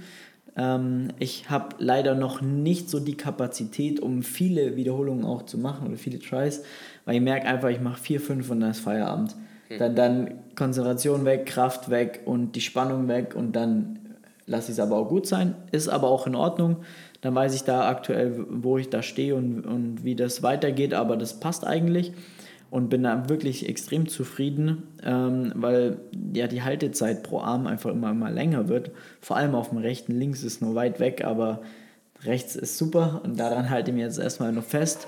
Ähm, 0.55 1.09
ich 1.19 1.49
habe 1.49 1.75
leider 1.79 2.15
noch 2.15 2.41
nicht 2.41 2.89
so 2.89 2.99
die 2.99 3.17
Kapazität, 3.17 3.99
um 3.99 4.23
viele 4.23 4.75
Wiederholungen 4.77 5.25
auch 5.25 5.43
zu 5.43 5.57
machen 5.57 5.87
oder 5.87 5.97
viele 5.97 6.19
Tries, 6.19 6.63
weil 7.03 7.15
ich 7.15 7.21
merke 7.21 7.47
einfach, 7.47 7.69
ich 7.69 7.81
mache 7.81 8.01
vier, 8.01 8.21
fünf 8.21 8.49
und 8.49 8.61
dann 8.61 8.71
ist 8.71 8.79
Feierabend. 8.79 9.35
Dann, 9.69 9.95
dann 9.95 10.31
Konzentration 10.55 11.25
weg, 11.25 11.45
Kraft 11.45 11.89
weg 11.89 12.21
und 12.25 12.55
die 12.55 12.61
Spannung 12.61 13.07
weg 13.07 13.35
und 13.35 13.55
dann 13.55 13.99
lasse 14.45 14.71
ich 14.71 14.77
es 14.77 14.79
aber 14.79 14.97
auch 14.97 15.09
gut 15.09 15.27
sein. 15.27 15.55
Ist 15.71 15.87
aber 15.87 16.07
auch 16.07 16.27
in 16.27 16.35
Ordnung. 16.35 16.77
Dann 17.21 17.33
weiß 17.33 17.55
ich 17.55 17.63
da 17.63 17.89
aktuell, 17.89 18.45
wo 18.49 18.77
ich 18.77 18.89
da 18.89 19.01
stehe 19.01 19.35
und, 19.35 19.65
und 19.65 20.03
wie 20.03 20.15
das 20.15 20.43
weitergeht, 20.43 20.93
aber 20.93 21.17
das 21.17 21.39
passt 21.39 21.65
eigentlich 21.65 22.13
und 22.69 22.89
bin 22.89 23.03
da 23.03 23.29
wirklich 23.29 23.67
extrem 23.69 24.07
zufrieden, 24.07 24.83
ähm, 25.03 25.51
weil 25.55 25.97
ja 26.33 26.47
die 26.47 26.61
Haltezeit 26.61 27.23
pro 27.23 27.39
Arm 27.39 27.67
einfach 27.67 27.91
immer, 27.91 28.11
immer 28.11 28.29
länger 28.29 28.67
wird. 28.67 28.91
Vor 29.21 29.37
allem 29.37 29.55
auf 29.55 29.69
dem 29.69 29.77
rechten, 29.77 30.13
links 30.13 30.43
ist 30.43 30.61
nur 30.61 30.75
weit 30.75 30.99
weg, 30.99 31.23
aber 31.23 31.61
rechts 32.25 32.55
ist 32.55 32.77
super 32.77 33.21
und 33.23 33.39
daran 33.39 33.69
halte 33.69 33.91
ich 33.91 33.95
mir 33.95 34.05
jetzt 34.05 34.19
erstmal 34.19 34.51
noch 34.51 34.63
fest. 34.63 35.07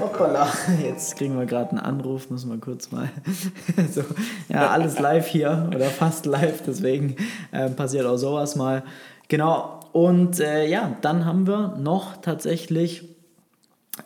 Hoppala, 0.00 0.52
jetzt 0.82 1.16
kriegen 1.16 1.38
wir 1.38 1.46
gerade 1.46 1.70
einen 1.70 1.80
Anruf, 1.80 2.30
müssen 2.30 2.50
wir 2.50 2.58
kurz 2.58 2.90
mal. 2.90 3.10
so, 3.92 4.02
ja, 4.48 4.70
alles 4.70 4.98
live 4.98 5.26
hier 5.26 5.70
oder 5.74 5.86
fast 5.86 6.26
live, 6.26 6.62
deswegen 6.66 7.16
äh, 7.52 7.70
passiert 7.70 8.06
auch 8.06 8.16
sowas 8.16 8.56
mal. 8.56 8.82
Genau, 9.28 9.80
und 9.92 10.40
äh, 10.40 10.66
ja, 10.66 10.96
dann 11.00 11.24
haben 11.24 11.46
wir 11.46 11.76
noch 11.78 12.16
tatsächlich, 12.18 13.08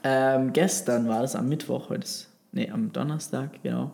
ähm, 0.05 0.53
gestern 0.53 1.09
war 1.09 1.23
das 1.23 1.35
am 1.35 1.49
Mittwoch, 1.49 1.89
heute 1.89 2.05
ist, 2.05 2.29
nee, 2.53 2.71
am 2.71 2.93
Donnerstag, 2.93 3.63
genau 3.63 3.91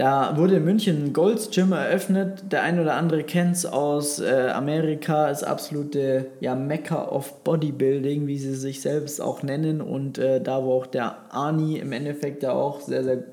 da 0.00 0.34
wurde 0.38 0.56
in 0.56 0.64
München 0.64 1.04
ein 1.04 1.12
Golds 1.12 1.50
Gym 1.50 1.72
eröffnet. 1.72 2.44
Der 2.50 2.62
ein 2.62 2.80
oder 2.80 2.94
andere 2.94 3.22
kennt 3.22 3.54
es 3.54 3.66
aus 3.66 4.18
äh, 4.18 4.48
Amerika, 4.48 5.28
ist 5.28 5.42
absolute 5.42 6.28
ja, 6.40 6.54
Mecca 6.54 7.06
of 7.10 7.44
Bodybuilding, 7.44 8.26
wie 8.26 8.38
sie 8.38 8.54
sich 8.54 8.80
selbst 8.80 9.20
auch 9.20 9.42
nennen. 9.42 9.82
Und 9.82 10.16
äh, 10.16 10.40
da, 10.40 10.64
wo 10.64 10.72
auch 10.72 10.86
der 10.86 11.16
Ani 11.28 11.76
im 11.76 11.92
Endeffekt 11.92 12.42
ja 12.42 12.52
auch 12.52 12.80
sehr, 12.80 13.04
sehr 13.04 13.24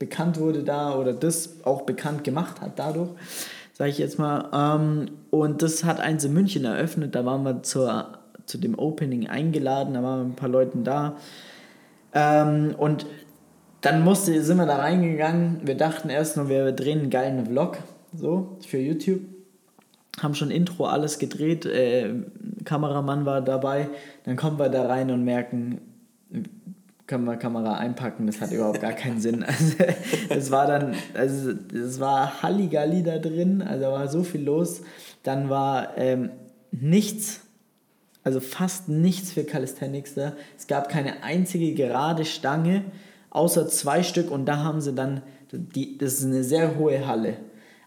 bekannt 0.00 0.40
wurde 0.40 0.64
da 0.64 0.96
oder 0.96 1.12
das 1.12 1.64
auch 1.64 1.82
bekannt 1.82 2.24
gemacht 2.24 2.60
hat 2.60 2.72
dadurch, 2.80 3.10
sage 3.72 3.90
ich 3.90 3.98
jetzt 3.98 4.18
mal. 4.18 4.48
Ähm, 4.52 5.12
und 5.30 5.62
das 5.62 5.84
hat 5.84 6.00
eins 6.00 6.24
in 6.24 6.32
München 6.32 6.64
eröffnet. 6.64 7.14
Da 7.14 7.24
waren 7.24 7.44
wir 7.44 7.62
zur, 7.62 8.18
zu 8.46 8.58
dem 8.58 8.76
Opening 8.76 9.28
eingeladen, 9.28 9.94
da 9.94 10.02
waren 10.02 10.30
ein 10.30 10.34
paar 10.34 10.48
Leute 10.48 10.76
da. 10.78 11.14
Ähm, 12.12 12.74
und 12.76 13.06
dann 13.80 14.02
musste, 14.02 14.42
sind 14.42 14.58
wir 14.58 14.66
da 14.66 14.76
reingegangen. 14.76 15.60
Wir 15.64 15.76
dachten 15.76 16.10
erst 16.10 16.36
nur, 16.36 16.48
wir 16.48 16.72
drehen 16.72 17.00
einen 17.00 17.10
geilen 17.10 17.46
Vlog 17.46 17.78
so 18.14 18.58
für 18.66 18.78
YouTube. 18.78 19.20
Haben 20.20 20.34
schon 20.34 20.50
Intro 20.50 20.86
alles 20.86 21.18
gedreht, 21.18 21.64
äh, 21.66 22.12
Kameramann 22.64 23.24
war 23.24 23.40
dabei. 23.40 23.88
Dann 24.24 24.36
kommen 24.36 24.58
wir 24.58 24.68
da 24.68 24.86
rein 24.86 25.10
und 25.10 25.24
merken, 25.24 25.80
können 27.06 27.24
wir 27.24 27.36
Kamera 27.36 27.74
einpacken, 27.74 28.26
das 28.26 28.40
hat 28.40 28.52
überhaupt 28.52 28.80
gar 28.80 28.92
keinen 28.92 29.20
Sinn. 29.20 29.44
Also, 29.48 29.76
es 30.28 30.50
war 30.50 30.66
dann, 30.66 30.94
also 31.14 31.52
es 31.74 31.98
war 31.98 32.42
Halligalli 32.42 33.02
da 33.02 33.18
drin, 33.18 33.62
also 33.62 33.86
war 33.86 34.08
so 34.08 34.22
viel 34.22 34.42
los. 34.42 34.82
Dann 35.22 35.48
war 35.48 35.96
ähm, 35.96 36.30
nichts, 36.70 37.40
also 38.22 38.40
fast 38.40 38.88
nichts 38.88 39.32
für 39.32 39.44
Calisthenics 39.44 40.14
da. 40.14 40.34
Es 40.56 40.66
gab 40.66 40.88
keine 40.88 41.22
einzige 41.22 41.74
gerade 41.74 42.24
Stange 42.24 42.84
außer 43.30 43.68
zwei 43.68 44.02
Stück 44.02 44.30
und 44.30 44.46
da 44.46 44.58
haben 44.58 44.80
sie 44.80 44.92
dann, 44.92 45.22
die, 45.52 45.96
das 45.98 46.14
ist 46.14 46.24
eine 46.24 46.44
sehr 46.44 46.76
hohe 46.76 47.06
Halle. 47.06 47.36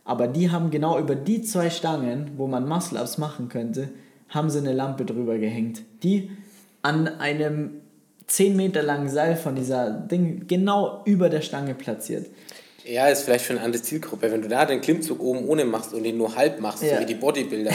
Aber 0.05 0.27
die 0.27 0.51
haben 0.51 0.69
genau 0.69 1.00
über 1.00 1.15
die 1.15 1.41
zwei 1.41 1.69
Stangen, 1.69 2.31
wo 2.38 2.47
man 2.47 2.67
Muscle-Ups 2.67 3.17
machen 3.17 3.47
könnte, 3.47 3.89
haben 4.29 4.50
sie 4.50 4.57
eine 4.57 4.73
Lampe 4.73 5.05
drüber 5.05 5.38
gehängt, 5.38 5.81
die 6.01 6.31
an 6.81 7.07
einem 7.07 7.81
10 8.27 8.55
Meter 8.55 8.83
langen 8.83 9.09
Seil 9.09 9.35
von 9.35 9.55
dieser 9.55 9.91
Ding 9.91 10.47
genau 10.47 11.01
über 11.05 11.29
der 11.29 11.41
Stange 11.41 11.73
platziert. 11.73 12.27
Ja, 12.85 13.07
ist 13.07 13.23
vielleicht 13.23 13.45
für 13.45 13.53
eine 13.53 13.62
andere 13.62 13.81
Zielgruppe. 13.81 14.29
Wenn 14.31 14.41
du 14.41 14.50
da 14.50 14.65
den 14.65 14.81
Klimmzug 14.81 15.21
oben 15.21 15.47
ohne 15.47 15.63
machst 15.63 15.93
und 15.93 16.03
den 16.03 16.17
nur 16.17 16.35
halb 16.35 16.59
machst, 16.59 16.83
ja. 16.83 16.95
so 16.95 17.01
wie 17.01 17.05
die 17.05 17.15
Bodybuilder, 17.15 17.71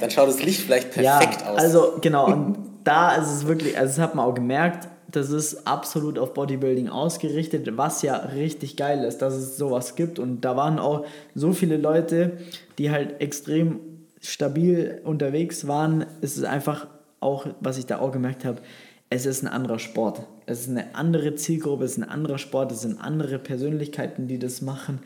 dann 0.00 0.10
schaut 0.10 0.28
das 0.28 0.42
Licht 0.42 0.60
vielleicht 0.60 0.90
perfekt 0.92 1.40
ja, 1.40 1.50
aus. 1.50 1.58
Also 1.58 1.94
genau, 2.00 2.26
und 2.26 2.56
da 2.84 3.16
ist 3.16 3.32
es 3.32 3.46
wirklich, 3.46 3.76
also 3.76 3.96
das 3.96 3.98
hat 3.98 4.14
man 4.14 4.26
auch 4.26 4.34
gemerkt, 4.34 4.88
das 5.12 5.30
ist 5.30 5.66
absolut 5.66 6.18
auf 6.18 6.34
Bodybuilding 6.34 6.88
ausgerichtet, 6.88 7.68
was 7.76 8.02
ja 8.02 8.16
richtig 8.16 8.76
geil 8.76 9.04
ist, 9.04 9.18
dass 9.18 9.34
es 9.34 9.56
sowas 9.56 9.94
gibt. 9.94 10.18
Und 10.18 10.42
da 10.42 10.56
waren 10.56 10.78
auch 10.78 11.04
so 11.34 11.52
viele 11.52 11.76
Leute, 11.76 12.38
die 12.78 12.90
halt 12.90 13.20
extrem 13.20 13.80
stabil 14.20 15.00
unterwegs 15.04 15.66
waren. 15.66 16.06
Es 16.20 16.36
ist 16.36 16.44
einfach 16.44 16.86
auch, 17.20 17.46
was 17.60 17.78
ich 17.78 17.86
da 17.86 17.98
auch 17.98 18.12
gemerkt 18.12 18.44
habe, 18.44 18.62
es 19.10 19.26
ist 19.26 19.42
ein 19.42 19.48
anderer 19.48 19.78
Sport. 19.78 20.26
Es 20.46 20.62
ist 20.62 20.70
eine 20.70 20.94
andere 20.94 21.34
Zielgruppe, 21.34 21.84
es 21.84 21.92
ist 21.92 21.98
ein 21.98 22.08
anderer 22.08 22.38
Sport, 22.38 22.72
es 22.72 22.80
sind 22.80 22.98
andere 22.98 23.38
Persönlichkeiten, 23.38 24.26
die 24.26 24.38
das 24.38 24.62
machen. 24.62 25.00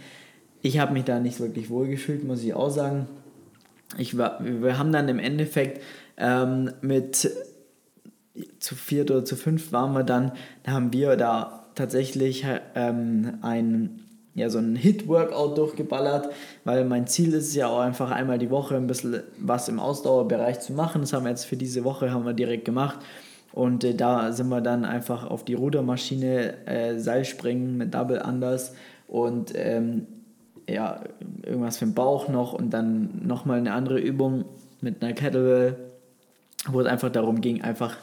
Ich 0.62 0.78
habe 0.78 0.92
mich 0.92 1.04
da 1.04 1.18
nicht 1.18 1.40
wirklich 1.40 1.70
wohlgefühlt, 1.70 2.24
muss 2.24 2.42
ich 2.42 2.54
auch 2.54 2.70
sagen. 2.70 3.08
Ich 3.98 4.16
war, 4.16 4.38
wir 4.40 4.78
haben 4.78 4.92
dann 4.92 5.08
im 5.08 5.18
Endeffekt 5.18 5.82
ähm, 6.16 6.70
mit 6.80 7.30
zu 8.58 8.74
viert 8.74 9.10
oder 9.10 9.24
zu 9.24 9.36
fünf 9.36 9.72
waren 9.72 9.92
wir 9.92 10.04
dann, 10.04 10.32
da 10.64 10.72
haben 10.72 10.92
wir 10.92 11.16
da 11.16 11.64
tatsächlich 11.74 12.44
ähm, 12.74 13.38
ein, 13.42 14.00
ja, 14.34 14.50
so 14.50 14.58
ein 14.58 14.76
Hit-Workout 14.76 15.56
durchgeballert, 15.58 16.28
weil 16.64 16.84
mein 16.84 17.06
Ziel 17.06 17.32
ist 17.34 17.54
ja 17.54 17.68
auch 17.68 17.80
einfach 17.80 18.10
einmal 18.10 18.38
die 18.38 18.50
Woche 18.50 18.76
ein 18.76 18.86
bisschen 18.86 19.22
was 19.38 19.68
im 19.68 19.78
Ausdauerbereich 19.78 20.60
zu 20.60 20.72
machen. 20.72 21.02
Das 21.02 21.12
haben 21.12 21.24
wir 21.24 21.30
jetzt 21.30 21.44
für 21.44 21.56
diese 21.56 21.84
Woche 21.84 22.10
haben 22.10 22.24
wir 22.24 22.32
direkt 22.32 22.64
gemacht. 22.64 22.98
Und 23.52 23.84
äh, 23.84 23.94
da 23.94 24.32
sind 24.32 24.48
wir 24.48 24.60
dann 24.60 24.84
einfach 24.84 25.26
auf 25.30 25.44
die 25.44 25.54
Rudermaschine, 25.54 26.66
äh, 26.66 26.98
Seilspringen 26.98 27.76
mit 27.76 27.94
Double 27.94 28.20
Unders 28.20 28.74
und 29.08 29.52
ähm, 29.54 30.06
ja, 30.68 31.00
irgendwas 31.42 31.78
für 31.78 31.86
den 31.86 31.94
Bauch 31.94 32.28
noch 32.28 32.52
und 32.52 32.70
dann 32.70 33.26
nochmal 33.26 33.58
eine 33.58 33.72
andere 33.72 33.98
Übung 33.98 34.44
mit 34.80 35.02
einer 35.02 35.12
Kettlebell, 35.12 35.76
wo 36.68 36.80
es 36.80 36.86
einfach 36.86 37.10
darum 37.10 37.40
ging, 37.40 37.62
einfach 37.62 37.96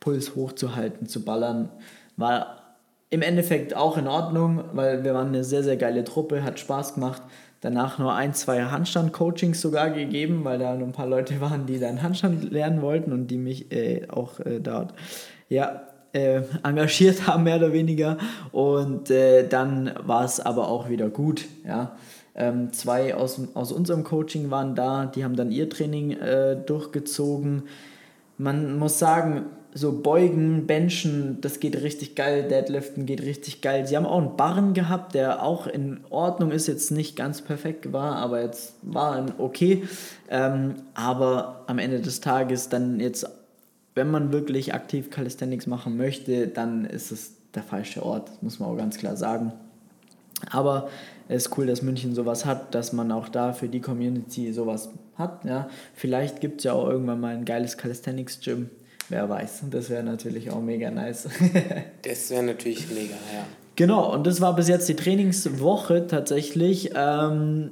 Puls 0.00 0.34
hochzuhalten, 0.34 1.06
zu 1.06 1.24
ballern. 1.24 1.68
War 2.16 2.76
im 3.10 3.22
Endeffekt 3.22 3.74
auch 3.74 3.96
in 3.96 4.06
Ordnung, 4.06 4.64
weil 4.72 5.04
wir 5.04 5.14
waren 5.14 5.28
eine 5.28 5.44
sehr, 5.44 5.62
sehr 5.62 5.76
geile 5.76 6.04
Truppe, 6.04 6.42
hat 6.42 6.58
Spaß 6.58 6.94
gemacht. 6.94 7.22
Danach 7.60 7.98
nur 7.98 8.14
ein, 8.14 8.34
zwei 8.34 8.62
Handstand-Coachings 8.62 9.60
sogar 9.60 9.90
gegeben, 9.90 10.44
weil 10.44 10.58
da 10.58 10.74
ein 10.74 10.92
paar 10.92 11.08
Leute 11.08 11.40
waren, 11.40 11.66
die 11.66 11.78
dann 11.78 12.02
Handstand 12.02 12.52
lernen 12.52 12.82
wollten 12.82 13.12
und 13.12 13.28
die 13.28 13.38
mich 13.38 13.72
äh, 13.72 14.06
auch 14.08 14.40
äh, 14.40 14.60
dort 14.60 14.94
ja, 15.48 15.82
äh, 16.12 16.42
engagiert 16.62 17.26
haben, 17.26 17.44
mehr 17.44 17.56
oder 17.56 17.72
weniger. 17.72 18.18
Und 18.52 19.10
äh, 19.10 19.48
dann 19.48 19.92
war 20.04 20.24
es 20.24 20.40
aber 20.40 20.68
auch 20.68 20.88
wieder 20.88 21.08
gut. 21.08 21.46
Ja. 21.66 21.96
Ähm, 22.34 22.72
zwei 22.72 23.14
aus, 23.16 23.40
aus 23.54 23.72
unserem 23.72 24.04
Coaching 24.04 24.50
waren 24.50 24.76
da, 24.76 25.06
die 25.06 25.24
haben 25.24 25.34
dann 25.34 25.50
ihr 25.50 25.68
Training 25.68 26.12
äh, 26.12 26.56
durchgezogen. 26.56 27.64
Man 28.36 28.78
muss 28.78 29.00
sagen, 29.00 29.46
so 29.78 29.92
Beugen, 29.92 30.66
Benchen, 30.66 31.40
das 31.40 31.60
geht 31.60 31.80
richtig 31.80 32.16
geil, 32.16 32.48
Deadliften 32.48 33.06
geht 33.06 33.22
richtig 33.22 33.60
geil. 33.60 33.86
Sie 33.86 33.96
haben 33.96 34.06
auch 34.06 34.18
einen 34.18 34.36
Barren 34.36 34.74
gehabt, 34.74 35.14
der 35.14 35.42
auch 35.42 35.66
in 35.66 36.00
Ordnung 36.10 36.50
ist, 36.50 36.66
jetzt 36.66 36.90
nicht 36.90 37.14
ganz 37.14 37.42
perfekt 37.42 37.92
war, 37.92 38.16
aber 38.16 38.42
jetzt 38.42 38.74
war 38.82 39.14
ein 39.14 39.32
okay. 39.38 39.84
Ähm, 40.28 40.74
aber 40.94 41.62
am 41.68 41.78
Ende 41.78 42.00
des 42.00 42.20
Tages 42.20 42.68
dann 42.68 42.98
jetzt, 42.98 43.26
wenn 43.94 44.10
man 44.10 44.32
wirklich 44.32 44.74
aktiv 44.74 45.10
Calisthenics 45.10 45.66
machen 45.66 45.96
möchte, 45.96 46.48
dann 46.48 46.84
ist 46.84 47.12
es 47.12 47.34
der 47.54 47.62
falsche 47.62 48.04
Ort, 48.04 48.28
das 48.28 48.42
muss 48.42 48.58
man 48.58 48.70
auch 48.70 48.76
ganz 48.76 48.98
klar 48.98 49.16
sagen. 49.16 49.52
Aber 50.50 50.88
es 51.28 51.46
ist 51.46 51.58
cool, 51.58 51.66
dass 51.66 51.82
München 51.82 52.14
sowas 52.14 52.44
hat, 52.44 52.74
dass 52.74 52.92
man 52.92 53.12
auch 53.12 53.28
da 53.28 53.52
für 53.52 53.68
die 53.68 53.80
Community 53.80 54.52
sowas 54.52 54.90
hat. 55.16 55.44
Ja. 55.44 55.68
Vielleicht 55.94 56.40
gibt 56.40 56.58
es 56.58 56.64
ja 56.64 56.72
auch 56.72 56.88
irgendwann 56.88 57.20
mal 57.20 57.34
ein 57.34 57.44
geiles 57.44 57.76
Calisthenics-Gym 57.76 58.70
Wer 59.08 59.28
weiß. 59.28 59.64
Das 59.70 59.88
wäre 59.88 60.02
natürlich 60.02 60.50
auch 60.50 60.60
mega 60.60 60.90
nice. 60.90 61.28
das 62.02 62.30
wäre 62.30 62.42
natürlich 62.42 62.88
mega, 62.90 63.14
ja. 63.32 63.46
Genau, 63.76 64.12
und 64.12 64.26
das 64.26 64.40
war 64.40 64.56
bis 64.56 64.68
jetzt 64.68 64.88
die 64.88 64.96
Trainingswoche 64.96 66.06
tatsächlich. 66.06 66.90
Ähm, 66.94 67.70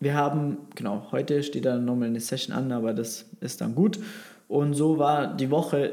wir 0.00 0.14
haben, 0.14 0.56
genau, 0.74 1.06
heute 1.12 1.42
steht 1.42 1.64
da 1.64 1.76
nochmal 1.76 2.08
eine 2.08 2.20
Session 2.20 2.56
an, 2.56 2.72
aber 2.72 2.92
das 2.92 3.26
ist 3.40 3.60
dann 3.60 3.74
gut. 3.74 4.00
Und 4.48 4.74
so 4.74 4.98
war 4.98 5.36
die 5.36 5.50
Woche 5.50 5.92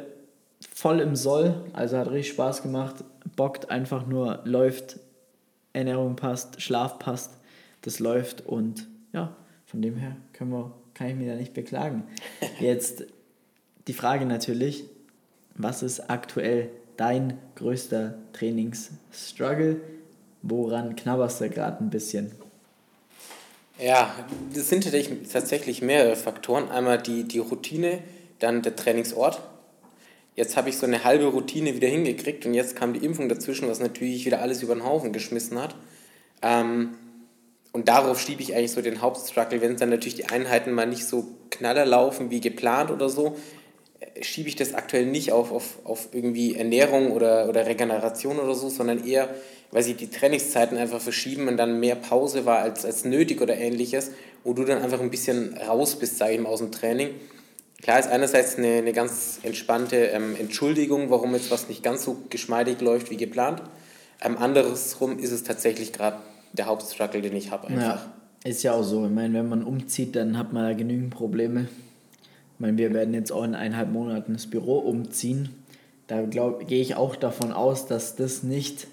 voll 0.74 1.00
im 1.00 1.16
Soll, 1.16 1.54
also 1.74 1.98
hat 1.98 2.10
richtig 2.10 2.34
Spaß 2.34 2.64
gemacht, 2.64 3.04
bockt 3.36 3.70
einfach 3.70 4.08
nur, 4.08 4.40
läuft, 4.46 5.00
Ernährung 5.74 6.16
passt, 6.16 6.62
Schlaf 6.62 6.98
passt, 6.98 7.32
das 7.82 8.00
läuft 8.00 8.46
und 8.46 8.88
ja, 9.14 9.36
von 9.66 9.82
dem 9.82 9.96
her 9.96 10.16
können 10.34 10.52
wir, 10.52 10.72
kann 10.94 11.08
ich 11.08 11.16
mich 11.16 11.28
da 11.28 11.36
nicht 11.36 11.54
beklagen. 11.54 12.04
Jetzt 12.60 13.06
die 13.90 13.94
Frage 13.94 14.28
natürlich, 14.28 14.84
was 15.56 15.82
ist 15.82 16.12
aktuell 16.12 16.70
dein 16.96 17.40
größter 17.56 18.20
Trainingsstruggle? 18.34 19.82
Woran 20.44 20.96
knabberst 20.96 21.42
du 21.42 21.50
gerade 21.50 21.84
ein 21.84 21.90
bisschen? 21.90 22.32
Ja, 23.80 24.14
das 24.54 24.70
sind 24.70 24.88
tatsächlich 25.32 25.82
mehrere 25.82 26.16
Faktoren. 26.16 26.70
Einmal 26.70 27.02
die, 27.02 27.24
die 27.24 27.40
Routine, 27.40 28.04
dann 28.38 28.62
der 28.62 28.76
Trainingsort. 28.76 29.42
Jetzt 30.36 30.56
habe 30.56 30.70
ich 30.70 30.78
so 30.78 30.86
eine 30.86 31.04
halbe 31.04 31.26
Routine 31.26 31.74
wieder 31.74 31.88
hingekriegt 31.88 32.46
und 32.46 32.54
jetzt 32.54 32.76
kam 32.76 32.94
die 32.94 33.04
Impfung 33.04 33.28
dazwischen, 33.28 33.68
was 33.68 33.80
natürlich 33.80 34.24
wieder 34.26 34.40
alles 34.40 34.62
über 34.62 34.76
den 34.76 34.86
Haufen 34.86 35.14
geschmissen 35.14 35.60
hat. 35.60 35.76
Ähm, 36.44 36.92
und 37.72 37.88
darauf 37.88 38.22
schiebe 38.22 38.44
ich 38.44 38.56
eigentlich 38.56 38.72
so 38.72 38.84
den 38.84 39.02
Hauptstruggle, 39.02 39.62
wenn 39.62 39.78
dann 39.78 39.90
natürlich 39.90 40.16
die 40.16 40.26
Einheiten 40.26 40.74
mal 40.74 40.86
nicht 40.86 41.08
so 41.08 41.28
knaller 41.50 41.86
laufen 41.86 42.30
wie 42.30 42.40
geplant 42.40 42.92
oder 42.92 43.10
so, 43.10 43.36
schiebe 44.22 44.50
ich 44.50 44.56
das 44.56 44.74
aktuell 44.74 45.06
nicht 45.06 45.32
auf, 45.32 45.52
auf, 45.52 45.80
auf 45.84 46.10
irgendwie 46.14 46.56
Ernährung 46.56 47.12
oder, 47.12 47.50
oder 47.50 47.66
Regeneration 47.66 48.40
oder 48.40 48.56
so, 48.56 48.70
sondern 48.70 49.06
eher, 49.06 49.30
weil 49.72 49.84
sich 49.84 49.98
die 49.98 50.10
Trainingszeiten 50.10 50.78
einfach 50.78 51.02
verschieben 51.02 51.48
und 51.48 51.58
dann 51.58 51.80
mehr 51.80 51.96
Pause 51.96 52.46
war 52.46 52.60
als, 52.60 52.86
als 52.86 53.06
nötig 53.06 53.42
oder 53.42 53.58
ähnliches, 53.58 54.12
wo 54.44 54.54
du 54.54 54.64
dann 54.64 54.82
einfach 54.82 55.02
ein 55.02 55.12
bisschen 55.12 55.58
raus 55.58 55.98
bist, 55.98 56.18
sage 56.18 56.34
ich 56.34 56.40
mal, 56.40 56.50
aus 56.50 56.60
dem 56.60 56.72
Training. 56.72 57.10
Klar 57.82 58.00
ist 58.00 58.10
einerseits 58.10 58.58
eine, 58.58 58.76
eine 58.76 58.94
ganz 58.94 59.40
entspannte 59.44 59.96
ähm, 60.08 60.36
Entschuldigung, 60.38 61.10
warum 61.10 61.34
jetzt 61.34 61.50
was 61.50 61.70
nicht 61.70 61.84
ganz 61.84 62.04
so 62.04 62.18
geschmeidig 62.30 62.82
läuft 62.82 63.10
wie 63.10 63.18
geplant. 63.18 63.62
Ähm, 64.22 64.38
andersrum 64.38 65.18
ist 65.20 65.32
es 65.32 65.44
tatsächlich 65.44 65.94
gerade 65.94 66.18
der 66.52 66.66
Hauptstruggle, 66.66 67.22
den 67.22 67.36
ich 67.36 67.52
habe 67.52 67.68
einfach. 67.68 68.06
Ja, 68.06 68.14
ist 68.44 68.64
ja 68.64 68.74
auch 68.74 68.84
so. 68.84 69.06
Ich 69.06 69.12
meine, 69.12 69.34
wenn 69.36 69.48
man 69.48 69.64
umzieht, 69.64 70.16
dann 70.16 70.38
hat 70.38 70.52
man 70.52 70.70
ja 70.70 70.74
genügend 70.74 71.12
Probleme. 71.12 71.68
Ich 72.60 72.62
meine, 72.62 72.78
wir 72.78 72.94
werden 72.94 73.14
jetzt 73.14 73.32
auch 73.32 73.46
in 73.46 73.56
eineinhalb 73.56 73.90
Monaten 73.90 74.34
das 74.34 74.48
Büro 74.48 74.80
umziehen. 74.80 75.48
Da 76.08 76.24
gehe 76.24 76.82
ich 76.82 76.96
auch 76.96 77.16
davon 77.16 77.54
aus, 77.54 77.88
dass 77.88 78.18
das 78.18 78.44
nicht 78.44 78.88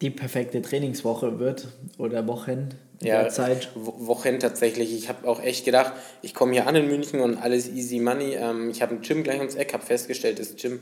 die 0.00 0.10
perfekte 0.10 0.62
Trainingswoche 0.62 1.40
wird 1.40 1.66
oder 1.98 2.28
Wochen 2.28 2.68
ja, 3.02 3.28
Zeit. 3.30 3.70
Wochen 3.74 4.38
tatsächlich. 4.38 4.94
Ich 4.94 5.08
habe 5.08 5.26
auch 5.26 5.42
echt 5.42 5.64
gedacht, 5.64 5.92
ich 6.22 6.34
komme 6.34 6.52
hier 6.52 6.68
an 6.68 6.76
in 6.76 6.86
München 6.86 7.18
und 7.18 7.36
alles 7.36 7.68
easy 7.68 7.98
money. 7.98 8.36
Ähm, 8.36 8.70
ich 8.70 8.80
habe 8.80 8.94
ein 8.94 9.00
Gym 9.00 9.24
gleich 9.24 9.38
ums 9.38 9.56
Eck, 9.56 9.72
habe 9.72 9.84
festgestellt, 9.84 10.38
das 10.38 10.54
Gym, 10.54 10.80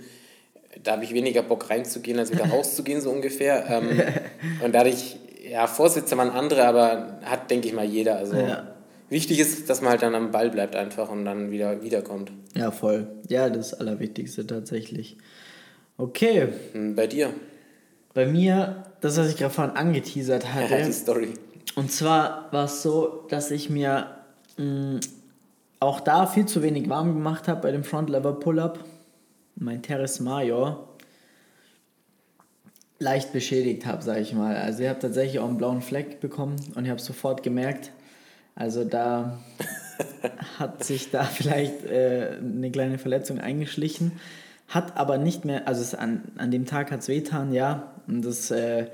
da 0.83 0.93
habe 0.93 1.05
ich 1.05 1.15
weniger 1.15 1.41
Bock 1.41 1.71
reinzugehen, 1.71 2.19
als 2.19 2.31
wieder 2.31 2.45
rauszugehen, 2.51 3.01
so 3.01 3.11
ungefähr. 3.11 3.65
Ähm, 3.71 4.03
und 4.63 4.75
dadurch, 4.75 5.17
ja, 5.49 5.67
Vorsitzer 5.67 6.19
waren 6.19 6.29
andere, 6.29 6.67
aber 6.67 7.21
hat, 7.25 7.51
denke 7.51 7.69
ich 7.69 7.73
mal, 7.73 7.87
jeder. 7.87 8.19
Also 8.19 8.37
ja. 8.37 8.76
Wichtig 9.09 9.39
ist, 9.39 9.71
dass 9.71 9.81
man 9.81 9.91
halt 9.91 10.03
dann 10.03 10.15
am 10.15 10.33
Ball 10.33 10.51
bleibt 10.51 10.75
einfach 10.75 11.11
und 11.11 11.25
dann 11.25 11.51
wieder 11.51 11.83
wiederkommt. 11.83 12.33
Ja, 12.55 12.71
voll. 12.71 13.07
Ja, 13.29 13.49
das 13.51 13.75
Allerwichtigste 13.75 14.47
tatsächlich. 14.47 15.17
Okay. 15.97 16.49
Hm, 16.73 16.95
bei 16.97 17.07
dir? 17.07 17.33
Bei 18.15 18.27
mir, 18.27 18.85
das, 19.01 19.17
was 19.17 19.31
ich 19.31 19.37
gerade 19.37 19.55
vorhin 19.55 19.77
angeteasert 19.77 20.53
hatte. 20.55 20.75
Ja, 20.75 20.87
die 20.87 20.93
Story. 20.93 21.35
Und 21.77 21.93
zwar 21.93 22.49
war 22.53 22.65
es 22.65 22.83
so, 22.83 23.27
dass 23.29 23.51
ich 23.51 23.71
mir 23.71 24.17
mh, 24.57 24.65
hm, 24.65 25.01
auch 25.79 26.01
da 26.01 26.27
viel 26.27 26.47
zu 26.47 26.63
wenig 26.63 26.89
warm 26.89 27.15
gemacht 27.15 27.49
habe 27.49 27.61
bei 27.61 27.71
dem 27.71 27.85
Front 27.85 28.11
Lever 28.11 28.33
Pull-Up. 28.33 28.85
Mein 29.57 29.83
Teres 29.83 30.21
Major 30.21 30.89
leicht 32.99 33.33
beschädigt 33.33 33.87
habe, 33.87 34.03
sage 34.03 34.21
ich 34.21 34.33
mal. 34.33 34.57
Also 34.57 34.83
ich 34.83 34.89
habe 34.89 34.99
tatsächlich 34.99 35.39
auch 35.39 35.49
einen 35.49 35.59
blauen 35.59 35.83
Fleck 35.83 36.21
bekommen 36.21 36.57
und 36.75 36.85
ich 36.85 36.91
habe 36.91 37.01
sofort 37.01 37.43
gemerkt, 37.43 37.93
also 38.57 38.83
da 38.83 39.39
hat 40.59 40.83
sich 40.83 41.13
da 41.13 41.23
vielleicht 41.23 41.85
äh, 41.85 42.39
eine 42.41 42.73
kleine 42.73 42.99
Verletzung 42.99 43.39
eingeschlichen, 43.39 44.13
hat 44.67 44.97
aber 44.97 45.19
nicht 45.19 45.45
mehr, 45.45 45.69
also 45.69 45.81
es 45.83 45.95
an, 45.95 46.25
an 46.37 46.51
dem 46.51 46.67
Tag 46.67 46.91
hat 46.91 47.01
es 47.01 47.09
wehtan, 47.09 47.53
ja, 47.53 47.93
und 48.09 48.25
das 48.25 48.51
äh, 48.51 48.87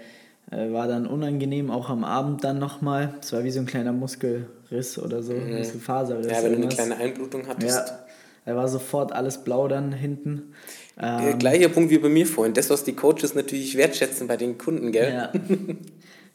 Äh, 0.53 0.70
war 0.70 0.87
dann 0.87 1.07
unangenehm, 1.07 1.70
auch 1.70 1.88
am 1.88 2.05
Abend 2.05 2.44
dann 2.44 2.59
nochmal. 2.59 3.14
Es 3.22 3.33
war 3.33 3.42
wie 3.42 3.51
so 3.51 3.61
ein 3.61 3.66
kleiner 3.66 3.92
Muskelriss 3.92 4.98
oder 4.98 5.22
so, 5.22 5.33
mhm. 5.33 5.57
Muskelfaserriss. 5.57 6.27
Ja, 6.27 6.42
wenn 6.42 6.53
du 6.53 6.59
eine 6.59 6.68
kleine 6.68 6.96
Einblutung 6.96 7.46
hattest. 7.48 7.88
Ja, 7.88 7.98
da 8.44 8.57
war 8.57 8.68
sofort 8.68 9.12
alles 9.12 9.38
blau 9.38 9.66
dann 9.66 9.92
hinten. 9.92 10.53
Ähm, 11.01 11.38
Gleicher 11.38 11.68
Punkt 11.68 11.90
wie 11.90 11.98
bei 11.98 12.11
mir 12.11 12.27
vorhin. 12.27 12.53
Das, 12.53 12.68
was 12.68 12.85
die 12.85 12.92
Coaches 12.92 13.35
natürlich 13.35 13.79
wertschätzen 13.79 14.27
bei 14.27 14.37
den 14.37 14.59
Kunden, 14.59 14.92
gell? 14.92 15.12
Ja. 15.12 15.33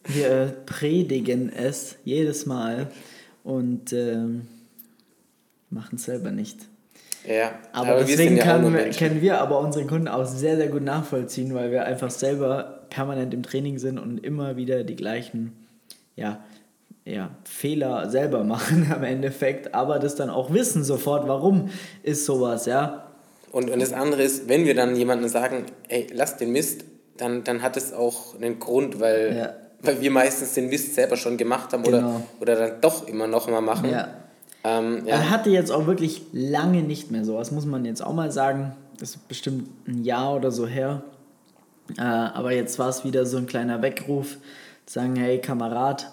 Wir 0.04 0.30
äh, 0.30 0.46
predigen 0.66 1.52
es 1.52 1.96
jedes 2.04 2.44
Mal 2.44 2.90
und 3.44 3.92
ähm, 3.92 4.48
machen 5.70 5.96
es 5.96 6.04
selber 6.04 6.30
nicht. 6.30 6.58
Ja, 7.26 7.52
aber, 7.72 7.90
aber 7.90 8.04
deswegen 8.04 8.36
wir 8.36 8.42
kann, 8.42 8.74
ja 8.74 8.90
können 8.90 9.20
wir 9.20 9.40
aber 9.40 9.60
unsere 9.60 9.86
Kunden 9.86 10.08
auch 10.08 10.24
sehr, 10.24 10.56
sehr 10.56 10.68
gut 10.68 10.82
nachvollziehen, 10.82 11.54
weil 11.54 11.70
wir 11.70 11.84
einfach 11.84 12.10
selber 12.10 12.86
permanent 12.90 13.34
im 13.34 13.42
Training 13.42 13.78
sind 13.78 13.98
und 13.98 14.24
immer 14.24 14.56
wieder 14.56 14.84
die 14.84 14.96
gleichen 14.96 15.52
ja, 16.16 16.42
ja, 17.04 17.30
Fehler 17.44 18.10
selber 18.10 18.44
machen 18.44 18.90
am 18.94 19.02
Endeffekt, 19.02 19.74
aber 19.74 19.98
das 19.98 20.14
dann 20.14 20.30
auch 20.30 20.52
wissen 20.52 20.84
sofort, 20.84 21.28
warum 21.28 21.70
ist 22.02 22.24
sowas, 22.24 22.66
ja. 22.66 23.04
Und, 23.50 23.70
und 23.70 23.80
das 23.80 23.94
andere 23.94 24.22
ist, 24.22 24.48
wenn 24.48 24.66
wir 24.66 24.74
dann 24.74 24.94
jemandem 24.94 25.28
sagen, 25.28 25.64
ey, 25.88 26.06
lass 26.12 26.36
den 26.36 26.52
Mist, 26.52 26.84
dann, 27.16 27.44
dann 27.44 27.62
hat 27.62 27.76
es 27.76 27.92
auch 27.92 28.34
einen 28.34 28.58
Grund, 28.58 29.00
weil, 29.00 29.36
ja. 29.36 29.54
Weil 29.80 30.00
wir 30.00 30.10
meistens 30.10 30.54
den 30.54 30.68
Mist 30.68 30.94
selber 30.94 31.16
schon 31.16 31.36
gemacht 31.36 31.72
haben 31.72 31.82
genau. 31.82 31.98
oder, 31.98 32.22
oder 32.40 32.56
dann 32.56 32.80
doch 32.80 33.06
immer 33.06 33.26
noch 33.26 33.48
mal 33.48 33.60
machen. 33.60 33.90
Ja. 33.90 34.08
Ähm, 34.64 35.02
ja. 35.06 35.14
Er 35.14 35.30
hatte 35.30 35.50
jetzt 35.50 35.70
auch 35.70 35.86
wirklich 35.86 36.22
lange 36.32 36.82
nicht 36.82 37.10
mehr 37.10 37.24
sowas, 37.24 37.50
muss 37.50 37.64
man 37.64 37.84
jetzt 37.84 38.02
auch 38.02 38.14
mal 38.14 38.32
sagen. 38.32 38.72
Das 38.98 39.10
ist 39.10 39.28
bestimmt 39.28 39.68
ein 39.86 40.04
Jahr 40.04 40.34
oder 40.34 40.50
so 40.50 40.66
her. 40.66 41.02
Äh, 41.96 42.02
aber 42.02 42.52
jetzt 42.52 42.78
war 42.78 42.88
es 42.88 43.04
wieder 43.04 43.24
so 43.24 43.38
ein 43.38 43.46
kleiner 43.46 43.80
Weckruf, 43.80 44.36
sagen, 44.86 45.16
hey 45.16 45.40
Kamerad, 45.40 46.10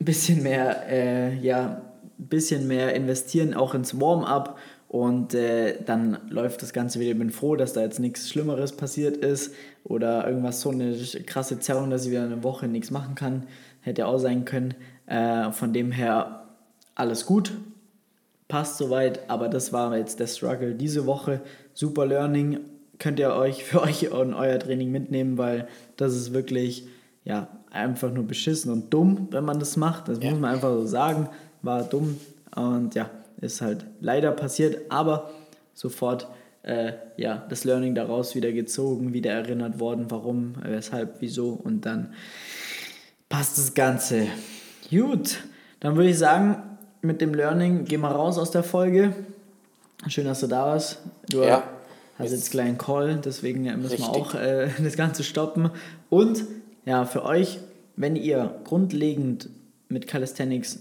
ein 0.00 0.04
bisschen 0.04 0.42
mehr, 0.42 0.86
äh, 0.88 1.34
ja, 1.38 1.82
ein 2.18 2.26
bisschen 2.26 2.68
mehr 2.68 2.94
investieren 2.94 3.54
auch 3.54 3.74
ins 3.74 3.98
Warm-up 4.00 4.58
und 4.88 5.34
äh, 5.34 5.82
dann 5.84 6.18
läuft 6.30 6.62
das 6.62 6.72
Ganze 6.72 6.98
wieder. 6.98 7.12
Ich 7.12 7.18
bin 7.18 7.30
froh, 7.30 7.56
dass 7.56 7.74
da 7.74 7.82
jetzt 7.82 8.00
nichts 8.00 8.30
Schlimmeres 8.30 8.72
passiert 8.72 9.18
ist 9.18 9.54
oder 9.84 10.26
irgendwas 10.26 10.62
so 10.62 10.70
eine 10.70 10.96
krasse 11.26 11.60
Zerrung, 11.60 11.90
dass 11.90 12.06
ich 12.06 12.10
wieder 12.10 12.24
eine 12.24 12.42
Woche 12.42 12.68
nichts 12.68 12.90
machen 12.90 13.14
kann. 13.14 13.44
Hätte 13.82 14.06
auch 14.06 14.18
sein 14.18 14.46
können. 14.46 14.74
Äh, 15.06 15.52
von 15.52 15.74
dem 15.74 15.92
her 15.92 16.46
alles 16.94 17.26
gut, 17.26 17.52
passt 18.48 18.78
soweit, 18.78 19.28
aber 19.30 19.48
das 19.48 19.72
war 19.72 19.96
jetzt 19.96 20.20
der 20.20 20.26
Struggle 20.26 20.74
diese 20.74 21.06
Woche. 21.06 21.42
Super 21.74 22.06
Learning 22.06 22.60
könnt 22.98 23.18
ihr 23.18 23.34
euch 23.34 23.64
für 23.64 23.82
euch 23.82 24.10
und 24.10 24.32
euer 24.32 24.58
Training 24.58 24.90
mitnehmen, 24.90 25.36
weil 25.36 25.68
das 25.96 26.14
ist 26.14 26.32
wirklich 26.32 26.86
ja 27.24 27.48
einfach 27.70 28.10
nur 28.10 28.24
beschissen 28.24 28.72
und 28.72 28.92
dumm, 28.92 29.28
wenn 29.30 29.44
man 29.44 29.60
das 29.60 29.76
macht. 29.76 30.08
Das 30.08 30.18
ja. 30.22 30.30
muss 30.30 30.40
man 30.40 30.54
einfach 30.54 30.72
so 30.72 30.86
sagen. 30.86 31.28
War 31.60 31.82
dumm 31.82 32.18
und 32.54 32.94
ja, 32.94 33.10
ist 33.40 33.60
halt 33.60 33.86
leider 34.00 34.32
passiert, 34.32 34.90
aber 34.90 35.30
sofort 35.74 36.28
äh, 36.62 36.92
ja, 37.16 37.46
das 37.48 37.64
Learning 37.64 37.94
daraus 37.94 38.34
wieder 38.34 38.52
gezogen, 38.52 39.12
wieder 39.12 39.32
erinnert 39.32 39.80
worden, 39.80 40.06
warum, 40.08 40.54
weshalb, 40.62 41.20
wieso 41.20 41.50
und 41.50 41.86
dann 41.86 42.12
passt 43.28 43.58
das 43.58 43.74
Ganze. 43.74 44.26
Gut, 44.90 45.38
dann 45.80 45.96
würde 45.96 46.10
ich 46.10 46.18
sagen, 46.18 46.62
mit 47.00 47.20
dem 47.20 47.34
Learning 47.34 47.84
geh 47.84 47.96
mal 47.96 48.12
raus 48.12 48.38
aus 48.38 48.50
der 48.50 48.62
Folge. 48.62 49.14
Schön, 50.08 50.26
dass 50.26 50.40
du 50.40 50.46
da 50.46 50.66
warst. 50.66 50.98
Du 51.30 51.42
ja, 51.42 51.62
hast 52.18 52.32
jetzt 52.32 52.50
gleich 52.50 52.66
einen 52.66 52.78
Call, 52.78 53.20
deswegen 53.24 53.62
müssen 53.62 53.82
richtig. 53.82 54.00
wir 54.00 54.10
auch 54.10 54.34
äh, 54.34 54.68
das 54.82 54.96
Ganze 54.96 55.22
stoppen. 55.24 55.70
Und 56.10 56.44
ja, 56.84 57.04
für 57.04 57.24
euch, 57.24 57.58
wenn 57.96 58.16
ihr 58.16 58.60
grundlegend 58.64 59.48
mit 59.88 60.06
Calisthenics 60.06 60.80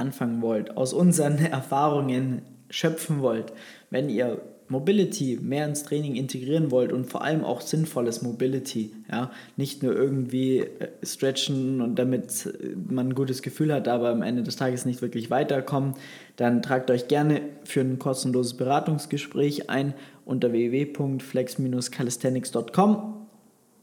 anfangen 0.00 0.42
wollt, 0.42 0.76
aus 0.76 0.92
unseren 0.92 1.38
Erfahrungen 1.38 2.42
schöpfen 2.70 3.20
wollt, 3.20 3.52
wenn 3.90 4.08
ihr 4.08 4.40
Mobility 4.70 5.38
mehr 5.42 5.66
ins 5.66 5.82
Training 5.82 6.14
integrieren 6.14 6.70
wollt 6.70 6.92
und 6.92 7.10
vor 7.10 7.24
allem 7.24 7.42
auch 7.44 7.60
sinnvolles 7.60 8.22
Mobility, 8.22 8.92
ja, 9.10 9.32
nicht 9.56 9.82
nur 9.82 9.96
irgendwie 9.96 10.58
äh, 10.58 10.90
stretchen 11.02 11.80
und 11.80 11.98
damit 11.98 12.46
äh, 12.46 12.76
man 12.88 13.08
ein 13.08 13.16
gutes 13.16 13.42
Gefühl 13.42 13.74
hat, 13.74 13.88
aber 13.88 14.10
am 14.10 14.22
Ende 14.22 14.44
des 14.44 14.54
Tages 14.54 14.84
nicht 14.84 15.02
wirklich 15.02 15.28
weiterkommen, 15.28 15.94
dann 16.36 16.62
tragt 16.62 16.88
euch 16.92 17.08
gerne 17.08 17.40
für 17.64 17.80
ein 17.80 17.98
kostenloses 17.98 18.56
Beratungsgespräch 18.56 19.68
ein 19.68 19.92
unter 20.24 20.52
www.flex-calisthenics.com. 20.52 23.19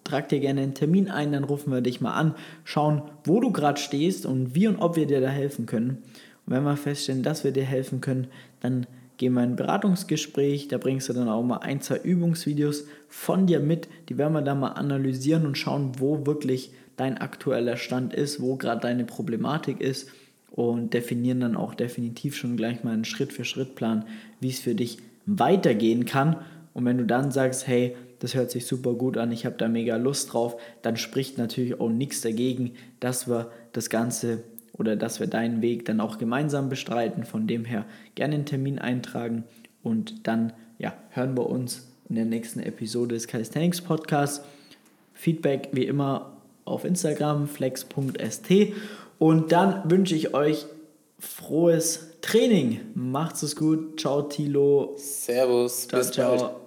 Trag 0.07 0.29
dir 0.29 0.39
gerne 0.39 0.61
einen 0.61 0.73
Termin 0.73 1.09
ein, 1.09 1.31
dann 1.31 1.43
rufen 1.43 1.71
wir 1.71 1.81
dich 1.81 2.01
mal 2.01 2.13
an, 2.13 2.33
schauen, 2.63 3.01
wo 3.25 3.39
du 3.39 3.51
gerade 3.51 3.79
stehst 3.79 4.25
und 4.25 4.55
wie 4.55 4.67
und 4.67 4.77
ob 4.77 4.95
wir 4.95 5.05
dir 5.05 5.21
da 5.21 5.27
helfen 5.27 5.65
können. 5.65 6.03
Und 6.45 6.53
wenn 6.53 6.63
wir 6.63 6.77
feststellen, 6.77 7.23
dass 7.23 7.43
wir 7.43 7.51
dir 7.51 7.65
helfen 7.65 7.99
können, 8.01 8.27
dann 8.61 8.87
gehen 9.17 9.33
wir 9.33 9.43
in 9.43 9.51
ein 9.51 9.55
Beratungsgespräch, 9.55 10.67
da 10.67 10.77
bringst 10.77 11.09
du 11.09 11.13
dann 11.13 11.27
auch 11.27 11.43
mal 11.43 11.57
ein, 11.57 11.81
zwei 11.81 11.97
Übungsvideos 11.97 12.85
von 13.09 13.47
dir 13.47 13.59
mit, 13.59 13.89
die 14.09 14.17
werden 14.17 14.33
wir 14.33 14.41
dann 14.41 14.59
mal 14.59 14.73
analysieren 14.73 15.45
und 15.45 15.57
schauen, 15.57 15.93
wo 15.97 16.25
wirklich 16.25 16.71
dein 16.95 17.17
aktueller 17.17 17.77
Stand 17.77 18.13
ist, 18.13 18.41
wo 18.41 18.55
gerade 18.55 18.81
deine 18.81 19.05
Problematik 19.05 19.81
ist 19.81 20.09
und 20.51 20.93
definieren 20.93 21.39
dann 21.39 21.55
auch 21.55 21.73
definitiv 21.73 22.35
schon 22.35 22.57
gleich 22.57 22.83
mal 22.83 22.93
einen 22.93 23.05
Schritt-für-Schritt-Plan, 23.05 24.05
wie 24.39 24.49
es 24.49 24.59
für 24.59 24.75
dich 24.75 24.97
weitergehen 25.25 26.05
kann. 26.05 26.37
Und 26.73 26.85
wenn 26.85 26.97
du 26.97 27.05
dann 27.05 27.31
sagst, 27.31 27.67
hey, 27.67 27.95
das 28.19 28.35
hört 28.35 28.51
sich 28.51 28.65
super 28.65 28.93
gut 28.93 29.17
an, 29.17 29.31
ich 29.31 29.45
habe 29.45 29.55
da 29.57 29.67
mega 29.67 29.97
Lust 29.97 30.33
drauf, 30.33 30.59
dann 30.81 30.97
spricht 30.97 31.37
natürlich 31.37 31.79
auch 31.79 31.89
nichts 31.89 32.21
dagegen, 32.21 32.73
dass 32.99 33.27
wir 33.27 33.51
das 33.73 33.89
Ganze 33.89 34.43
oder 34.73 34.95
dass 34.95 35.19
wir 35.19 35.27
deinen 35.27 35.61
Weg 35.61 35.85
dann 35.85 35.99
auch 35.99 36.17
gemeinsam 36.17 36.69
bestreiten. 36.69 37.23
Von 37.23 37.47
dem 37.47 37.65
her 37.65 37.85
gerne 38.15 38.35
einen 38.35 38.45
Termin 38.45 38.79
eintragen 38.79 39.43
und 39.83 40.27
dann 40.27 40.53
ja, 40.77 40.93
hören 41.09 41.35
wir 41.35 41.49
uns 41.49 41.87
in 42.09 42.15
der 42.15 42.25
nächsten 42.25 42.59
Episode 42.59 43.15
des 43.15 43.27
Calisthenics 43.27 43.81
Podcasts. 43.81 44.45
Feedback 45.13 45.69
wie 45.71 45.85
immer 45.85 46.37
auf 46.63 46.85
Instagram 46.85 47.47
flex.st 47.47 48.51
und 49.17 49.51
dann 49.51 49.89
wünsche 49.89 50.15
ich 50.15 50.33
euch 50.35 50.67
frohes 51.19 52.11
Training. 52.21 52.81
Macht's 52.93 53.41
es 53.41 53.55
gut. 53.55 53.99
Ciao 53.99 54.21
Tilo. 54.23 54.93
Servus. 54.97 55.87
Ciao, 55.87 55.99
bis 55.99 56.11
ciao. 56.11 56.37
bald. 56.37 56.66